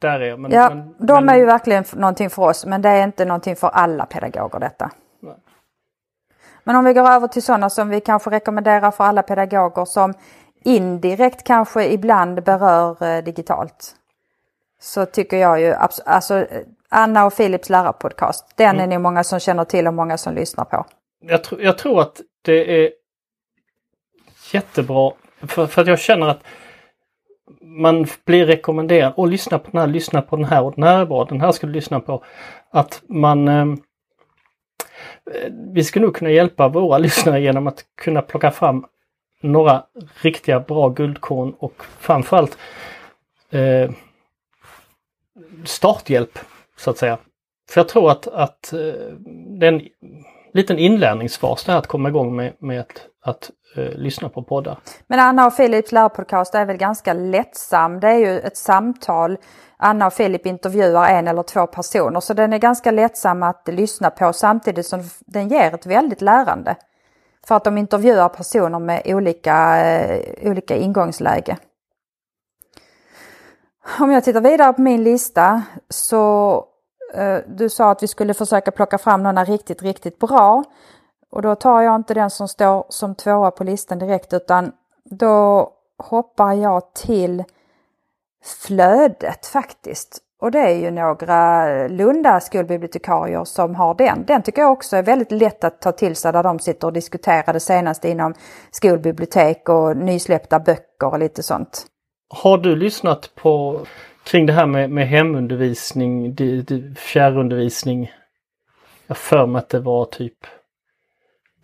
där 0.00 0.20
är 0.20 0.36
men, 0.36 0.50
Ja, 0.50 0.68
men, 0.68 0.94
de 0.98 1.24
men, 1.24 1.34
är 1.34 1.38
ju 1.38 1.46
verkligen 1.46 1.84
någonting 1.92 2.30
för 2.30 2.42
oss 2.42 2.66
men 2.66 2.82
det 2.82 2.88
är 2.88 3.04
inte 3.04 3.24
någonting 3.24 3.56
för 3.56 3.68
alla 3.68 4.06
pedagoger 4.06 4.60
detta. 4.60 4.90
Nej. 5.20 5.34
Men 6.64 6.76
om 6.76 6.84
vi 6.84 6.92
går 6.92 7.10
över 7.10 7.28
till 7.28 7.42
sådana 7.42 7.70
som 7.70 7.88
vi 7.88 8.00
kanske 8.00 8.30
rekommenderar 8.30 8.90
för 8.90 9.04
alla 9.04 9.22
pedagoger 9.22 9.84
som 9.84 10.14
indirekt 10.64 11.46
kanske 11.46 11.92
ibland 11.92 12.42
berör 12.42 13.02
eh, 13.02 13.24
digitalt. 13.24 13.96
Så 14.80 15.06
tycker 15.06 15.36
jag 15.36 15.60
ju, 15.60 15.72
alltså 16.06 16.46
Anna 16.88 17.26
och 17.26 17.36
Philips 17.36 17.70
lärarpodcast, 17.70 18.56
den 18.56 18.70
mm. 18.70 18.82
är 18.82 18.94
nog 18.94 19.02
många 19.02 19.24
som 19.24 19.40
känner 19.40 19.64
till 19.64 19.86
och 19.86 19.94
många 19.94 20.18
som 20.18 20.34
lyssnar 20.34 20.64
på. 20.64 20.86
Jag, 21.20 21.44
tr 21.44 21.60
jag 21.60 21.78
tror 21.78 22.00
att 22.00 22.20
det 22.42 22.84
är 22.84 22.92
jättebra 24.52 25.12
för, 25.40 25.66
för 25.66 25.82
att 25.82 25.88
jag 25.88 26.00
känner 26.00 26.26
att 26.26 26.42
man 27.60 28.06
blir 28.24 28.46
rekommenderad 28.46 29.12
att 29.16 29.30
lyssna 29.30 29.58
på 29.58 29.70
den 29.70 29.80
här, 29.80 29.86
lyssna 29.86 30.22
på 30.22 30.36
den 30.36 30.44
här 30.44 30.62
och 30.62 30.74
den 30.74 30.84
här 30.84 31.00
är 31.00 31.06
bra, 31.06 31.24
den 31.24 31.40
här 31.40 31.52
ska 31.52 31.66
du 31.66 31.72
lyssna 31.72 32.00
på. 32.00 32.24
Att 32.70 33.02
man 33.06 33.48
eh, 33.48 33.66
Vi 35.72 35.84
skulle 35.84 36.04
nog 36.04 36.16
kunna 36.16 36.30
hjälpa 36.30 36.68
våra 36.68 36.98
lyssnare 37.06 37.40
genom 37.40 37.66
att 37.66 37.84
kunna 37.96 38.22
plocka 38.22 38.50
fram 38.50 38.86
några 39.40 39.84
riktiga 40.22 40.60
bra 40.60 40.88
guldkorn 40.88 41.54
och 41.58 41.82
framförallt 41.98 42.58
eh, 43.50 43.90
starthjälp 45.64 46.38
så 46.76 46.90
att 46.90 46.98
säga. 46.98 47.18
För 47.70 47.80
jag 47.80 47.88
tror 47.88 48.10
att, 48.10 48.26
att 48.26 48.72
eh, 48.72 49.12
den 49.58 49.88
liten 50.52 50.78
inlärningsfas 50.78 51.64
det 51.64 51.72
här 51.72 51.78
att 51.78 51.86
komma 51.86 52.08
igång 52.08 52.36
med, 52.36 52.52
med 52.58 52.80
att, 52.80 53.06
att 53.24 53.50
uh, 53.78 53.90
lyssna 53.94 54.28
på 54.28 54.42
poddar. 54.42 54.78
Men 55.06 55.20
Anna 55.20 55.46
och 55.46 55.56
Philips 55.56 55.92
lärpodcast 55.92 56.54
är 56.54 56.64
väl 56.64 56.76
ganska 56.76 57.12
lättsam. 57.12 58.00
Det 58.00 58.08
är 58.08 58.18
ju 58.18 58.40
ett 58.40 58.56
samtal. 58.56 59.38
Anna 59.76 60.06
och 60.06 60.12
Filip 60.12 60.46
intervjuar 60.46 61.08
en 61.08 61.28
eller 61.28 61.42
två 61.42 61.66
personer 61.66 62.20
så 62.20 62.34
den 62.34 62.52
är 62.52 62.58
ganska 62.58 62.90
lättsam 62.90 63.42
att 63.42 63.68
lyssna 63.68 64.10
på 64.10 64.32
samtidigt 64.32 64.86
som 64.86 65.02
den 65.26 65.48
ger 65.48 65.74
ett 65.74 65.86
väldigt 65.86 66.20
lärande. 66.20 66.76
För 67.46 67.54
att 67.54 67.64
de 67.64 67.78
intervjuar 67.78 68.28
personer 68.28 68.78
med 68.78 69.02
olika, 69.04 69.76
uh, 69.84 70.50
olika 70.50 70.76
ingångsläge. 70.76 71.56
Om 74.00 74.10
jag 74.10 74.24
tittar 74.24 74.40
vidare 74.40 74.72
på 74.72 74.82
min 74.82 75.04
lista 75.04 75.62
så 75.88 76.64
Eh, 77.14 77.38
du 77.46 77.68
sa 77.68 77.90
att 77.90 78.02
vi 78.02 78.06
skulle 78.06 78.34
försöka 78.34 78.70
plocka 78.70 78.98
fram 78.98 79.22
några 79.22 79.44
riktigt, 79.44 79.82
riktigt 79.82 80.18
bra. 80.18 80.64
Och 81.30 81.42
då 81.42 81.54
tar 81.54 81.82
jag 81.82 81.96
inte 81.96 82.14
den 82.14 82.30
som 82.30 82.48
står 82.48 82.84
som 82.88 83.14
tvåa 83.14 83.50
på 83.50 83.64
listan 83.64 83.98
direkt 83.98 84.32
utan 84.32 84.72
då 85.04 85.70
hoppar 85.98 86.52
jag 86.52 86.94
till 86.94 87.44
flödet 88.44 89.46
faktiskt. 89.46 90.18
Och 90.40 90.50
det 90.50 90.58
är 90.58 90.74
ju 90.74 90.90
några 90.90 91.66
Lunda 91.88 92.40
skolbibliotekarier 92.40 93.44
som 93.44 93.74
har 93.74 93.94
den. 93.94 94.24
Den 94.26 94.42
tycker 94.42 94.62
jag 94.62 94.72
också 94.72 94.96
är 94.96 95.02
väldigt 95.02 95.32
lätt 95.32 95.64
att 95.64 95.80
ta 95.80 95.92
till 95.92 96.16
sig 96.16 96.32
där 96.32 96.42
de 96.42 96.58
sitter 96.58 96.86
och 96.86 96.92
diskuterar 96.92 97.52
det 97.52 97.60
senaste 97.60 98.08
inom 98.08 98.34
skolbibliotek 98.70 99.68
och 99.68 99.96
nysläppta 99.96 100.58
böcker 100.58 101.06
och 101.06 101.18
lite 101.18 101.42
sånt. 101.42 101.86
Har 102.28 102.58
du 102.58 102.76
lyssnat 102.76 103.30
på 103.34 103.80
kring 104.24 104.46
det 104.46 104.52
här 104.52 104.66
med, 104.66 104.90
med 104.90 105.08
hemundervisning, 105.08 106.36
fjärrundervisning? 106.96 108.12
Jag 109.06 109.16
för 109.16 109.46
mig 109.46 109.58
att 109.58 109.68
det 109.68 109.80
var 109.80 110.04
typ 110.04 110.46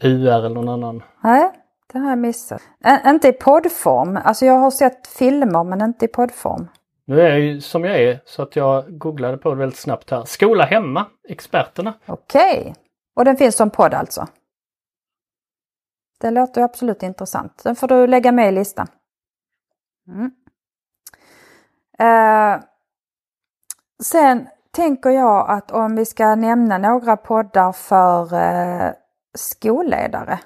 UR 0.02 0.28
eller 0.28 0.48
någon 0.48 0.68
annan? 0.68 1.02
Nej, 1.22 1.50
det 1.92 1.98
har 1.98 2.08
jag 2.08 2.18
missat. 2.18 2.62
Ä 2.84 3.10
inte 3.10 3.28
i 3.28 3.32
poddform. 3.32 4.18
Alltså 4.24 4.46
jag 4.46 4.58
har 4.58 4.70
sett 4.70 5.06
filmer 5.06 5.64
men 5.64 5.82
inte 5.82 6.04
i 6.04 6.08
poddform. 6.08 6.68
Nu 7.04 7.20
är 7.20 7.30
jag 7.30 7.40
ju 7.40 7.60
som 7.60 7.84
jag 7.84 8.00
är 8.02 8.20
så 8.24 8.42
att 8.42 8.56
jag 8.56 8.98
googlade 8.98 9.36
på 9.36 9.50
det 9.50 9.56
väldigt 9.56 9.78
snabbt 9.78 10.10
här. 10.10 10.24
Skola 10.24 10.64
hemma, 10.64 11.06
experterna. 11.28 11.94
Okej. 12.06 12.60
Okay. 12.60 12.74
Och 13.16 13.24
den 13.24 13.36
finns 13.36 13.56
som 13.56 13.70
podd 13.70 13.94
alltså? 13.94 14.26
Det 16.20 16.30
låter 16.30 16.62
absolut 16.62 17.02
intressant. 17.02 17.64
Den 17.64 17.76
får 17.76 17.88
du 17.88 18.06
lägga 18.06 18.32
med 18.32 18.48
i 18.48 18.52
listan. 18.52 18.86
Mm. 20.08 20.30
Eh, 21.98 22.60
sen 24.02 24.48
tänker 24.70 25.10
jag 25.10 25.50
att 25.50 25.70
om 25.70 25.96
vi 25.96 26.04
ska 26.04 26.34
nämna 26.34 26.78
några 26.78 27.16
poddar 27.16 27.72
för 27.72 28.34
eh, 28.34 28.92
skolledare 29.34 30.38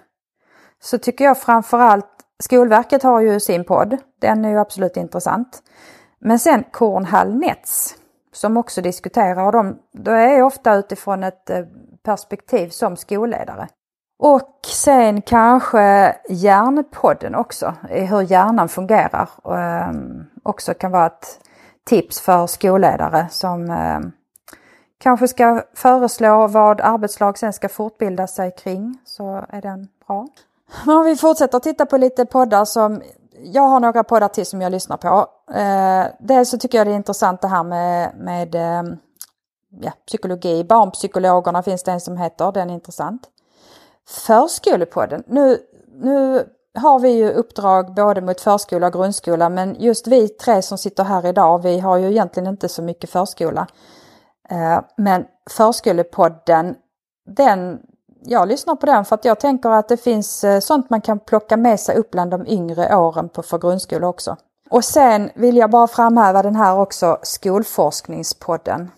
så 0.80 0.98
tycker 0.98 1.24
jag 1.24 1.38
framförallt 1.38 2.06
Skolverket 2.40 3.02
har 3.02 3.20
ju 3.20 3.40
sin 3.40 3.64
podd. 3.64 3.96
Den 4.20 4.44
är 4.44 4.48
ju 4.48 4.58
absolut 4.58 4.96
intressant. 4.96 5.62
Men 6.18 6.38
sen 6.38 6.64
Kornhall 6.70 7.34
Nets 7.34 7.94
som 8.32 8.56
också 8.56 8.82
diskuterar 8.82 9.46
och 9.46 9.52
de, 9.52 9.78
de 9.92 10.10
är 10.10 10.42
ofta 10.42 10.74
utifrån 10.74 11.24
ett 11.24 11.50
eh, 11.50 11.64
perspektiv 12.02 12.68
som 12.68 12.96
skolledare. 12.96 13.68
Och 14.18 14.60
sen 14.66 15.22
kanske 15.22 16.16
Hjärnpodden 16.28 17.34
också, 17.34 17.74
hur 17.88 18.20
hjärnan 18.20 18.68
fungerar. 18.68 19.28
Och, 19.42 19.56
um, 19.56 20.29
också 20.42 20.74
kan 20.74 20.90
vara 20.90 21.06
ett 21.06 21.40
tips 21.84 22.20
för 22.20 22.46
skolledare 22.46 23.28
som 23.30 23.70
eh, 23.70 24.00
kanske 24.98 25.28
ska 25.28 25.62
föreslå 25.74 26.46
vad 26.46 26.80
arbetslag 26.80 27.38
sen 27.38 27.52
ska 27.52 27.68
fortbilda 27.68 28.26
sig 28.26 28.54
kring 28.58 28.98
så 29.04 29.44
är 29.48 29.62
den 29.62 29.88
bra. 30.06 30.28
Men 30.86 30.96
om 30.96 31.04
vi 31.04 31.16
fortsätter 31.16 31.58
titta 31.58 31.86
på 31.86 31.96
lite 31.96 32.26
poddar 32.26 32.64
som 32.64 33.02
jag 33.42 33.62
har 33.62 33.80
några 33.80 34.04
poddar 34.04 34.28
till 34.28 34.46
som 34.46 34.62
jag 34.62 34.72
lyssnar 34.72 34.96
på. 34.96 35.26
Eh, 35.54 36.06
dels 36.20 36.50
så 36.50 36.58
tycker 36.58 36.78
jag 36.78 36.86
det 36.86 36.90
är 36.90 36.96
intressant 36.96 37.40
det 37.40 37.48
här 37.48 37.64
med, 37.64 38.14
med 38.16 38.54
eh, 38.54 38.82
ja, 39.80 39.92
psykologi. 40.06 40.64
Barnpsykologerna 40.64 41.62
finns 41.62 41.82
det 41.82 41.92
en 41.92 42.00
som 42.00 42.16
heter, 42.16 42.52
den 42.52 42.70
är 42.70 42.74
intressant. 42.74 43.22
Förskolepodden. 44.08 45.22
Nu, 45.26 45.58
nu 46.02 46.48
har 46.78 46.98
vi 46.98 47.08
ju 47.08 47.30
uppdrag 47.32 47.94
både 47.94 48.20
mot 48.20 48.40
förskola 48.40 48.86
och 48.86 48.92
grundskola 48.92 49.48
men 49.48 49.76
just 49.78 50.06
vi 50.06 50.28
tre 50.28 50.62
som 50.62 50.78
sitter 50.78 51.04
här 51.04 51.26
idag, 51.26 51.62
vi 51.62 51.80
har 51.80 51.96
ju 51.96 52.10
egentligen 52.10 52.46
inte 52.46 52.68
så 52.68 52.82
mycket 52.82 53.10
förskola. 53.10 53.66
Eh, 54.50 54.80
men 54.96 55.24
Förskolepodden, 55.50 56.74
den, 57.26 57.78
jag 58.22 58.48
lyssnar 58.48 58.74
på 58.74 58.86
den 58.86 59.04
för 59.04 59.14
att 59.14 59.24
jag 59.24 59.40
tänker 59.40 59.70
att 59.70 59.88
det 59.88 59.96
finns 59.96 60.44
eh, 60.44 60.60
sånt 60.60 60.90
man 60.90 61.00
kan 61.00 61.18
plocka 61.18 61.56
med 61.56 61.80
sig 61.80 61.96
upp 61.96 62.10
bland 62.10 62.30
de 62.30 62.46
yngre 62.46 62.96
åren 62.96 63.28
på 63.28 63.42
för 63.42 63.58
grundskola 63.58 64.08
också. 64.08 64.36
Och 64.70 64.84
sen 64.84 65.30
vill 65.34 65.56
jag 65.56 65.70
bara 65.70 65.86
framhäva 65.86 66.42
den 66.42 66.56
här 66.56 66.78
också 66.78 67.18
Skolforskningspodden. 67.22 68.90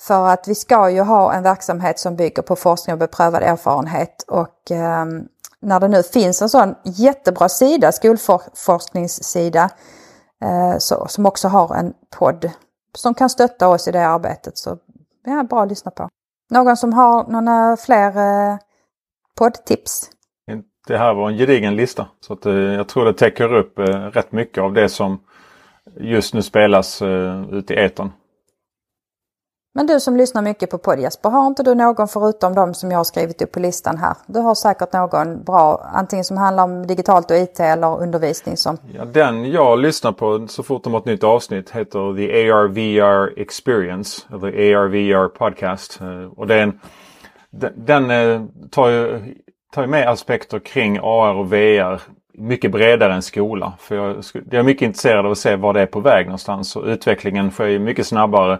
För 0.00 0.28
att 0.28 0.48
vi 0.48 0.54
ska 0.54 0.90
ju 0.90 1.00
ha 1.00 1.32
en 1.32 1.42
verksamhet 1.42 1.98
som 1.98 2.16
bygger 2.16 2.42
på 2.42 2.56
forskning 2.56 2.92
och 2.92 2.98
beprövad 2.98 3.42
erfarenhet 3.42 4.24
och 4.28 4.70
ehm, 4.70 5.28
när 5.64 5.80
det 5.80 5.88
nu 5.88 6.02
finns 6.02 6.42
en 6.42 6.48
sån 6.48 6.74
jättebra 6.84 7.48
sida, 7.48 7.92
skolforskningssida, 7.92 9.70
eh, 10.44 10.78
så, 10.78 11.06
som 11.08 11.26
också 11.26 11.48
har 11.48 11.74
en 11.74 11.92
podd 12.18 12.50
som 12.94 13.14
kan 13.14 13.30
stötta 13.30 13.68
oss 13.68 13.88
i 13.88 13.92
det 13.92 14.06
arbetet. 14.06 14.58
Så 14.58 14.78
det 15.24 15.30
är 15.30 15.42
bra 15.44 15.62
att 15.62 15.68
lyssna 15.68 15.90
på. 15.90 16.08
Någon 16.50 16.76
som 16.76 16.92
har 16.92 17.26
några 17.26 17.70
eh, 17.70 17.76
fler 17.76 18.08
eh, 18.08 18.58
poddtips? 19.38 20.10
Det 20.86 20.98
här 20.98 21.14
var 21.14 21.30
en 21.30 21.36
gedigen 21.36 21.76
lista. 21.76 22.06
Så 22.20 22.32
att, 22.32 22.46
eh, 22.46 22.54
jag 22.54 22.88
tror 22.88 23.04
det 23.04 23.14
täcker 23.14 23.54
upp 23.54 23.78
eh, 23.78 23.84
rätt 23.84 24.32
mycket 24.32 24.62
av 24.62 24.72
det 24.72 24.88
som 24.88 25.20
just 25.96 26.34
nu 26.34 26.42
spelas 26.42 27.02
eh, 27.02 27.44
ute 27.50 27.74
i 27.74 27.76
etern. 27.76 28.12
Men 29.76 29.86
du 29.86 30.00
som 30.00 30.16
lyssnar 30.16 30.42
mycket 30.42 30.70
på 30.70 30.78
podd 30.78 31.00
Jesper, 31.00 31.30
har 31.30 31.46
inte 31.46 31.62
du 31.62 31.74
någon 31.74 32.08
förutom 32.08 32.54
de 32.54 32.74
som 32.74 32.90
jag 32.90 32.98
har 32.98 33.04
skrivit 33.04 33.42
upp 33.42 33.52
på 33.52 33.60
listan 33.60 33.98
här? 33.98 34.14
Du 34.26 34.40
har 34.40 34.54
säkert 34.54 34.92
någon 34.92 35.42
bra, 35.42 35.90
antingen 35.92 36.24
som 36.24 36.36
handlar 36.36 36.64
om 36.64 36.86
digitalt 36.86 37.30
och 37.30 37.36
IT 37.36 37.60
eller 37.60 38.02
undervisning 38.02 38.56
som... 38.56 38.78
Ja, 38.94 39.04
den 39.04 39.50
jag 39.50 39.78
lyssnar 39.78 40.12
på 40.12 40.46
så 40.48 40.62
fort 40.62 40.84
de 40.84 40.92
har 40.92 41.00
ett 41.00 41.06
nytt 41.06 41.24
avsnitt 41.24 41.70
heter 41.70 42.16
The 42.16 42.50
ARVR 42.52 43.40
Experience, 43.40 44.22
eller 44.32 44.76
ARVR 44.76 45.28
Podcast. 45.28 46.00
Eh, 46.00 46.24
och 46.36 46.46
den, 46.46 46.80
den 47.76 48.10
eh, 48.10 48.42
tar 48.70 48.88
ju, 48.88 49.34
tar 49.74 49.82
ju 49.82 49.88
med 49.88 50.08
aspekter 50.08 50.58
kring 50.58 50.98
AR 50.98 51.34
och 51.34 51.52
VR 51.52 52.02
mycket 52.34 52.70
bredare 52.70 53.14
än 53.14 53.22
skola. 53.22 53.72
För 53.78 53.96
jag, 53.96 54.24
jag 54.50 54.54
är 54.54 54.62
mycket 54.62 54.86
intresserad 54.86 55.26
av 55.26 55.32
att 55.32 55.38
se 55.38 55.56
var 55.56 55.74
det 55.74 55.80
är 55.80 55.86
på 55.86 56.00
väg 56.00 56.26
någonstans 56.26 56.76
och 56.76 56.84
utvecklingen 56.84 57.50
sker 57.50 57.66
ju 57.66 57.78
mycket 57.78 58.06
snabbare 58.06 58.58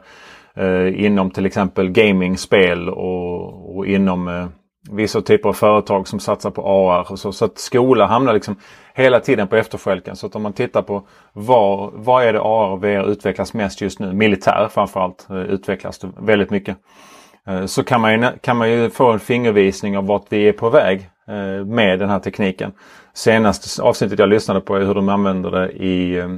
Eh, 0.57 1.05
inom 1.05 1.31
till 1.31 1.47
exempel 1.47 1.91
gaming, 1.91 2.39
spel 2.39 2.89
och, 2.89 3.77
och 3.77 3.87
inom 3.87 4.29
eh, 4.29 4.47
vissa 4.91 5.21
typer 5.21 5.49
av 5.49 5.53
företag 5.53 6.09
som 6.09 6.21
satsar 6.21 6.51
på 6.51 6.63
AR. 6.63 7.13
Och 7.13 7.19
så, 7.19 7.33
så 7.33 7.45
att 7.45 7.59
skola 7.59 8.07
hamnar 8.07 8.33
liksom 8.33 8.57
hela 8.95 9.21
tiden 9.21 9.49
på 9.49 9.57
efterskälken. 9.57 10.17
Så 10.17 10.27
att 10.27 10.37
om 10.37 10.43
man 10.43 10.53
tittar 10.53 10.83
på 10.83 11.07
var, 11.33 11.91
var 11.95 12.23
är 12.23 12.33
det 12.33 12.41
AR 12.41 12.71
och 12.71 12.85
VR 12.85 13.11
utvecklas 13.11 13.55
mest 13.55 13.81
just 13.81 14.01
nu? 14.01 14.13
Militär 14.13 14.69
framförallt 14.71 15.27
eh, 15.31 15.37
utvecklas 15.37 15.99
det 15.99 16.09
väldigt 16.19 16.51
mycket. 16.51 16.77
Eh, 17.47 17.67
så 17.67 17.85
kan 17.85 18.01
man, 18.01 18.13
ju, 18.13 18.29
kan 18.41 18.57
man 18.57 18.71
ju 18.71 18.91
få 18.91 19.13
en 19.13 19.21
fingervisning 19.21 19.99
av 19.99 20.07
vart 20.07 20.27
vi 20.29 20.49
är 20.49 20.53
på 20.53 20.71
väg 20.71 21.09
eh, 21.29 21.67
med 21.67 21.99
den 21.99 22.09
här 22.09 22.19
tekniken. 22.19 22.73
Senaste 23.15 23.83
avsnittet 23.83 24.19
jag 24.19 24.29
lyssnade 24.29 24.61
på 24.61 24.77
är 24.77 24.85
hur 24.85 24.95
de 24.95 25.09
använder 25.09 25.51
det 25.51 25.71
i 25.73 26.19
eh, 26.19 26.29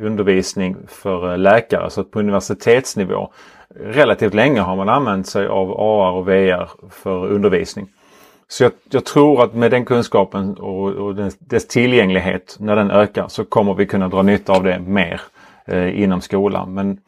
undervisning 0.00 0.76
för 0.88 1.36
läkare, 1.36 1.90
så 1.90 2.04
på 2.04 2.18
universitetsnivå. 2.18 3.32
Relativt 3.74 4.34
länge 4.34 4.60
har 4.60 4.76
man 4.76 4.88
använt 4.88 5.26
sig 5.26 5.46
av 5.46 5.70
AR 5.70 6.12
och 6.12 6.28
VR 6.28 6.70
för 6.90 7.26
undervisning. 7.26 7.88
Så 8.48 8.64
jag, 8.64 8.72
jag, 8.90 9.04
tror 9.04 9.44
att 9.44 9.54
med 9.54 9.70
den 9.70 9.84
kunskapen 9.84 10.54
och, 10.54 10.88
och 10.88 11.14
dess, 11.14 11.38
dess 11.38 11.68
tillgänglighet, 11.68 12.56
när 12.60 12.76
den 12.76 12.90
ökar, 12.90 13.28
så 13.28 13.44
kommer 13.44 13.74
vi 13.74 13.86
kunna 13.86 14.08
dra 14.08 14.22
nytta 14.22 14.52
av 14.52 14.64
det 14.64 14.78
mer 14.78 15.20
eh, 15.66 16.02
inom 16.02 16.20
skolan. 16.20 16.74
Men, 16.74 16.98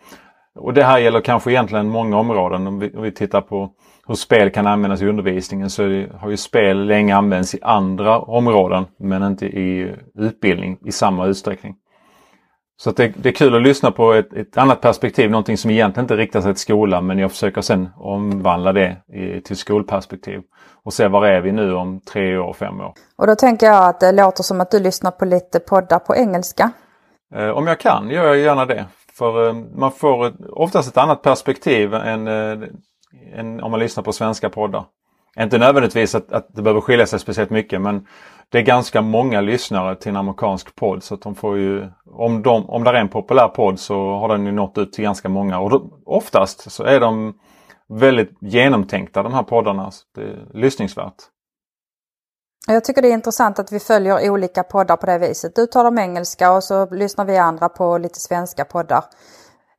och 0.54 0.75
det 0.75 0.85
här 0.85 0.99
gäller 0.99 1.21
kanske 1.21 1.50
egentligen 1.50 1.88
många 1.88 2.19
områden. 2.19 2.66
Om 2.66 2.78
vi, 2.78 2.90
om 2.97 3.02
vi 3.02 3.12
tittar 3.12 3.40
på 3.40 3.71
hur 4.07 4.14
spel 4.14 4.50
kan 4.50 4.66
användas 4.66 5.02
i 5.02 5.07
undervisningen 5.07 5.71
så 5.71 5.83
det, 5.83 6.09
har 6.21 6.31
ju 6.31 6.37
spel 6.37 6.87
länge 6.87 7.16
använts 7.16 7.54
i 7.54 7.59
andra 7.62 8.19
områden 8.19 8.85
men 8.97 9.23
inte 9.23 9.47
i 9.47 9.95
utbildning 10.14 10.78
i 10.85 10.92
samma 10.92 11.26
utsträckning. 11.26 11.75
Så 12.82 12.90
det, 12.90 13.12
det, 13.16 13.28
är 13.28 13.32
kul 13.32 13.54
att 13.54 13.62
lyssna 13.62 13.90
på 13.90 14.12
ett, 14.12 14.32
ett, 14.32 14.58
annat 14.58 14.80
perspektiv, 14.80 15.30
någonting 15.30 15.56
som 15.56 15.70
egentligen 15.70 16.04
inte 16.04 16.16
riktar 16.16 16.40
sig 16.40 16.54
till 16.54 16.60
skolan 16.60 17.06
men 17.06 17.18
jag 17.18 17.30
försöker 17.30 17.60
sen 17.60 17.88
omvandla 17.96 18.72
det 18.72 18.96
i, 19.12 19.40
till 19.40 19.56
skolperspektiv. 19.56 20.40
Och 20.84 20.92
se 20.92 21.08
var 21.08 21.26
är 21.26 21.40
vi 21.40 21.52
nu 21.52 21.74
om 21.74 22.00
tre 22.00 22.38
år, 22.38 22.52
fem 22.52 22.80
år. 22.80 22.94
Och 23.16 23.26
då 23.26 23.34
tänker 23.34 23.66
jag 23.66 23.88
att 23.88 24.00
det 24.00 24.12
låter 24.12 24.42
som 24.42 24.60
att 24.60 24.70
du 24.70 24.80
lyssnar 24.80 25.10
på 25.10 25.24
lite 25.24 25.60
poddar 25.60 25.98
på 25.98 26.16
engelska. 26.16 26.70
Eh, 27.34 27.48
om 27.48 27.66
jag 27.66 27.80
kan 27.80 28.10
gör 28.10 28.24
jag 28.24 28.38
gärna 28.38 28.66
det. 28.66 28.86
För 29.12 29.48
eh, 29.48 29.54
man 29.74 29.92
får 29.92 30.26
ett, 30.26 30.34
oftast 30.50 30.88
ett 30.88 30.98
annat 30.98 31.22
perspektiv 31.22 31.94
än, 31.94 32.28
eh, 32.28 32.68
än 33.34 33.62
om 33.62 33.70
man 33.70 33.80
lyssnar 33.80 34.02
på 34.04 34.12
svenska 34.12 34.50
poddar. 34.50 34.84
Inte 35.40 35.58
nödvändigtvis 35.58 36.14
att, 36.14 36.32
att 36.32 36.54
det 36.54 36.62
behöver 36.62 36.80
skilja 36.80 37.06
sig 37.06 37.18
speciellt 37.18 37.50
mycket 37.50 37.80
men 37.80 38.06
det 38.48 38.58
är 38.58 38.62
ganska 38.62 39.02
många 39.02 39.40
lyssnare 39.40 39.96
till 39.96 40.08
en 40.08 40.16
amerikansk 40.16 40.74
podd 40.74 41.02
så 41.02 41.14
att 41.14 41.22
de 41.22 41.34
får 41.34 41.58
ju 41.58 41.88
om, 42.06 42.42
de, 42.42 42.70
om 42.70 42.84
det 42.84 42.90
är 42.90 42.94
en 42.94 43.08
populär 43.08 43.48
podd 43.48 43.80
så 43.80 43.94
har 43.94 44.28
den 44.28 44.46
ju 44.46 44.52
nått 44.52 44.78
ut 44.78 44.92
till 44.92 45.04
ganska 45.04 45.28
många 45.28 45.58
och 45.58 45.70
då, 45.70 46.00
oftast 46.06 46.72
så 46.72 46.84
är 46.84 47.00
de 47.00 47.34
väldigt 47.88 48.36
genomtänkta 48.40 49.22
de 49.22 49.34
här 49.34 49.42
poddarna. 49.42 49.90
Så 49.90 50.04
det 50.14 50.22
är 50.22 50.46
lyssningsvärt. 50.54 51.14
Jag 52.66 52.84
tycker 52.84 53.02
det 53.02 53.08
är 53.08 53.12
intressant 53.12 53.58
att 53.58 53.72
vi 53.72 53.80
följer 53.80 54.30
olika 54.30 54.62
poddar 54.62 54.96
på 54.96 55.06
det 55.06 55.18
viset. 55.18 55.54
Du 55.54 55.66
tar 55.66 55.84
de 55.84 55.98
engelska 55.98 56.52
och 56.52 56.64
så 56.64 56.90
lyssnar 56.90 57.24
vi 57.24 57.38
andra 57.38 57.68
på 57.68 57.98
lite 57.98 58.20
svenska 58.20 58.64
poddar. 58.64 59.04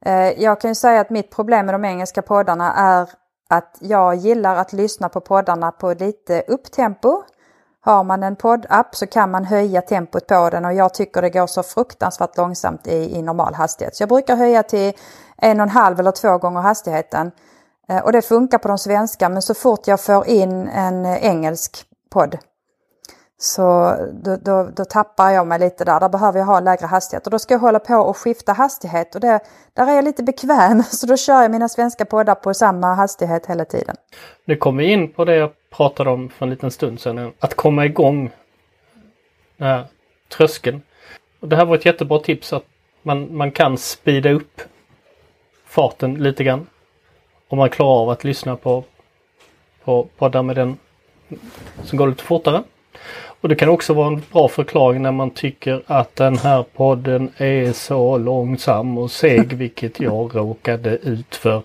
Eh, 0.05 0.43
jag 0.43 0.61
kan 0.61 0.71
ju 0.71 0.75
säga 0.75 1.01
att 1.01 1.09
mitt 1.09 1.31
problem 1.35 1.65
med 1.65 1.75
de 1.75 1.85
engelska 1.85 2.21
poddarna 2.21 2.73
är 2.73 3.09
att 3.53 3.77
jag 3.79 4.15
gillar 4.15 4.55
att 4.55 4.73
lyssna 4.73 5.09
på 5.09 5.21
poddarna 5.21 5.71
på 5.71 5.93
lite 5.93 6.43
upptempo. 6.47 7.23
Har 7.81 8.03
man 8.03 8.23
en 8.23 8.35
poddapp 8.35 8.95
så 8.95 9.07
kan 9.07 9.31
man 9.31 9.45
höja 9.45 9.81
tempot 9.81 10.27
på 10.27 10.49
den 10.49 10.65
och 10.65 10.73
jag 10.73 10.93
tycker 10.93 11.21
det 11.21 11.29
går 11.29 11.47
så 11.47 11.63
fruktansvärt 11.63 12.37
långsamt 12.37 12.87
i, 12.87 13.17
i 13.17 13.21
normal 13.21 13.53
hastighet. 13.53 13.95
Så 13.95 14.01
jag 14.01 14.09
brukar 14.09 14.35
höja 14.35 14.63
till 14.63 14.93
en 15.37 15.59
och 15.59 15.63
en 15.63 15.69
halv 15.69 15.99
eller 15.99 16.11
två 16.11 16.37
gånger 16.37 16.61
hastigheten. 16.61 17.31
Eh, 17.89 18.03
och 18.03 18.11
det 18.11 18.21
funkar 18.21 18.57
på 18.57 18.67
de 18.67 18.77
svenska 18.77 19.29
men 19.29 19.41
så 19.41 19.53
fort 19.53 19.87
jag 19.87 20.01
får 20.01 20.27
in 20.27 20.67
en 20.67 21.05
engelsk 21.05 21.85
podd 22.09 22.37
så 23.43 23.95
då, 24.23 24.37
då, 24.41 24.69
då, 24.75 24.85
tappar 24.85 25.29
jag 25.29 25.47
mig 25.47 25.59
lite 25.59 25.85
där. 25.85 25.99
Där 25.99 26.09
behöver 26.09 26.39
jag 26.39 26.45
ha 26.45 26.59
lägre 26.59 26.85
hastighet 26.85 27.25
och 27.27 27.31
då 27.31 27.39
ska 27.39 27.53
jag 27.53 27.59
hålla 27.59 27.79
på 27.79 27.95
och 27.95 28.17
skifta 28.17 28.53
hastighet 28.53 29.15
och 29.15 29.21
det, 29.21 29.39
där 29.73 29.87
är 29.87 29.95
jag 29.95 30.05
lite 30.05 30.23
bekväm 30.23 30.83
så 30.91 31.07
då 31.07 31.17
kör 31.17 31.41
jag 31.41 31.51
mina 31.51 31.69
svenska 31.69 32.05
poddar 32.05 32.35
på 32.35 32.53
samma 32.53 32.93
hastighet 32.93 33.45
hela 33.45 33.65
tiden. 33.65 33.95
Nu 34.45 34.55
kommer 34.55 34.83
vi 34.83 34.91
in 34.91 35.11
på 35.11 35.25
det 35.25 35.35
jag 35.35 35.51
pratade 35.69 36.09
om 36.09 36.29
för 36.29 36.45
en 36.45 36.49
liten 36.49 36.71
stund 36.71 36.99
sedan. 36.99 37.33
Att 37.39 37.53
komma 37.53 37.85
igång 37.85 38.31
den 39.57 39.67
här 39.67 39.85
tröskeln. 40.37 40.81
Och 41.39 41.49
det 41.49 41.55
här 41.55 41.65
var 41.65 41.75
ett 41.75 41.85
jättebra 41.85 42.19
tips 42.19 42.53
att 42.53 42.65
man, 43.01 43.37
man 43.37 43.51
kan 43.51 43.77
speeda 43.77 44.31
upp 44.31 44.61
farten 45.65 46.13
lite 46.13 46.43
grann. 46.43 46.67
Om 47.47 47.57
man 47.57 47.69
klarar 47.69 48.01
av 48.01 48.09
att 48.09 48.23
lyssna 48.23 48.55
på, 48.55 48.83
på 49.83 50.07
poddar 50.17 50.43
med 50.43 50.55
den 50.55 50.77
som 51.83 51.97
går 51.97 52.07
lite 52.07 52.23
fortare. 52.23 52.63
Och 53.43 53.49
det 53.49 53.55
kan 53.55 53.69
också 53.69 53.93
vara 53.93 54.07
en 54.07 54.21
bra 54.31 54.47
förklaring 54.47 55.01
när 55.01 55.11
man 55.11 55.31
tycker 55.31 55.83
att 55.87 56.15
den 56.15 56.37
här 56.37 56.65
podden 56.75 57.31
är 57.37 57.73
så 57.73 58.17
långsam 58.17 58.97
och 58.97 59.11
seg, 59.11 59.53
vilket 59.57 59.99
jag 59.99 60.35
råkade 60.35 60.89
ut 60.97 61.35
för. 61.35 61.63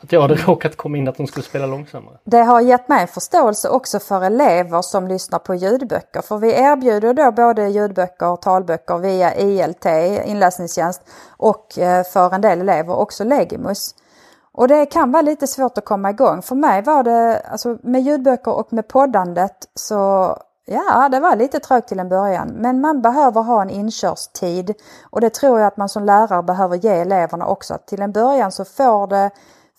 Att 0.00 0.12
jag 0.12 0.22
hade 0.22 0.34
råkat 0.34 0.76
komma 0.76 0.96
in 0.96 1.08
att 1.08 1.16
de 1.16 1.26
skulle 1.26 1.44
spela 1.44 1.66
långsammare. 1.66 2.14
Det 2.24 2.38
har 2.38 2.60
gett 2.60 2.88
mig 2.88 3.06
förståelse 3.06 3.68
också 3.68 3.98
för 3.98 4.22
elever 4.22 4.82
som 4.82 5.08
lyssnar 5.08 5.38
på 5.38 5.54
ljudböcker. 5.54 6.22
För 6.22 6.38
vi 6.38 6.52
erbjuder 6.52 7.14
då 7.14 7.32
både 7.32 7.68
ljudböcker 7.68 8.28
och 8.28 8.42
talböcker 8.42 8.98
via 8.98 9.34
ILT, 9.34 9.86
inläsningstjänst, 10.26 11.02
och 11.36 11.78
eh, 11.78 12.04
för 12.04 12.34
en 12.34 12.40
del 12.40 12.60
elever 12.60 12.96
också 12.96 13.24
Legimus. 13.24 13.94
Och 14.52 14.68
det 14.68 14.86
kan 14.86 15.12
vara 15.12 15.22
lite 15.22 15.46
svårt 15.46 15.78
att 15.78 15.84
komma 15.84 16.10
igång. 16.10 16.42
För 16.42 16.54
mig 16.54 16.82
var 16.82 17.02
det, 17.02 17.42
alltså 17.50 17.78
med 17.82 18.02
ljudböcker 18.02 18.52
och 18.52 18.72
med 18.72 18.88
poddandet 18.88 19.56
så 19.74 20.36
Ja, 20.66 21.08
det 21.08 21.20
var 21.20 21.36
lite 21.36 21.60
trögt 21.60 21.88
till 21.88 22.00
en 22.00 22.08
början, 22.08 22.48
men 22.48 22.80
man 22.80 23.02
behöver 23.02 23.42
ha 23.42 23.62
en 23.62 23.70
inkörstid 23.70 24.74
och 25.10 25.20
det 25.20 25.30
tror 25.30 25.60
jag 25.60 25.66
att 25.66 25.76
man 25.76 25.88
som 25.88 26.04
lärare 26.04 26.42
behöver 26.42 26.76
ge 26.76 26.90
eleverna 26.90 27.46
också. 27.46 27.78
Till 27.86 28.02
en 28.02 28.12
början 28.12 28.52
så 28.52 28.64
får, 28.64 29.06
det, 29.06 29.30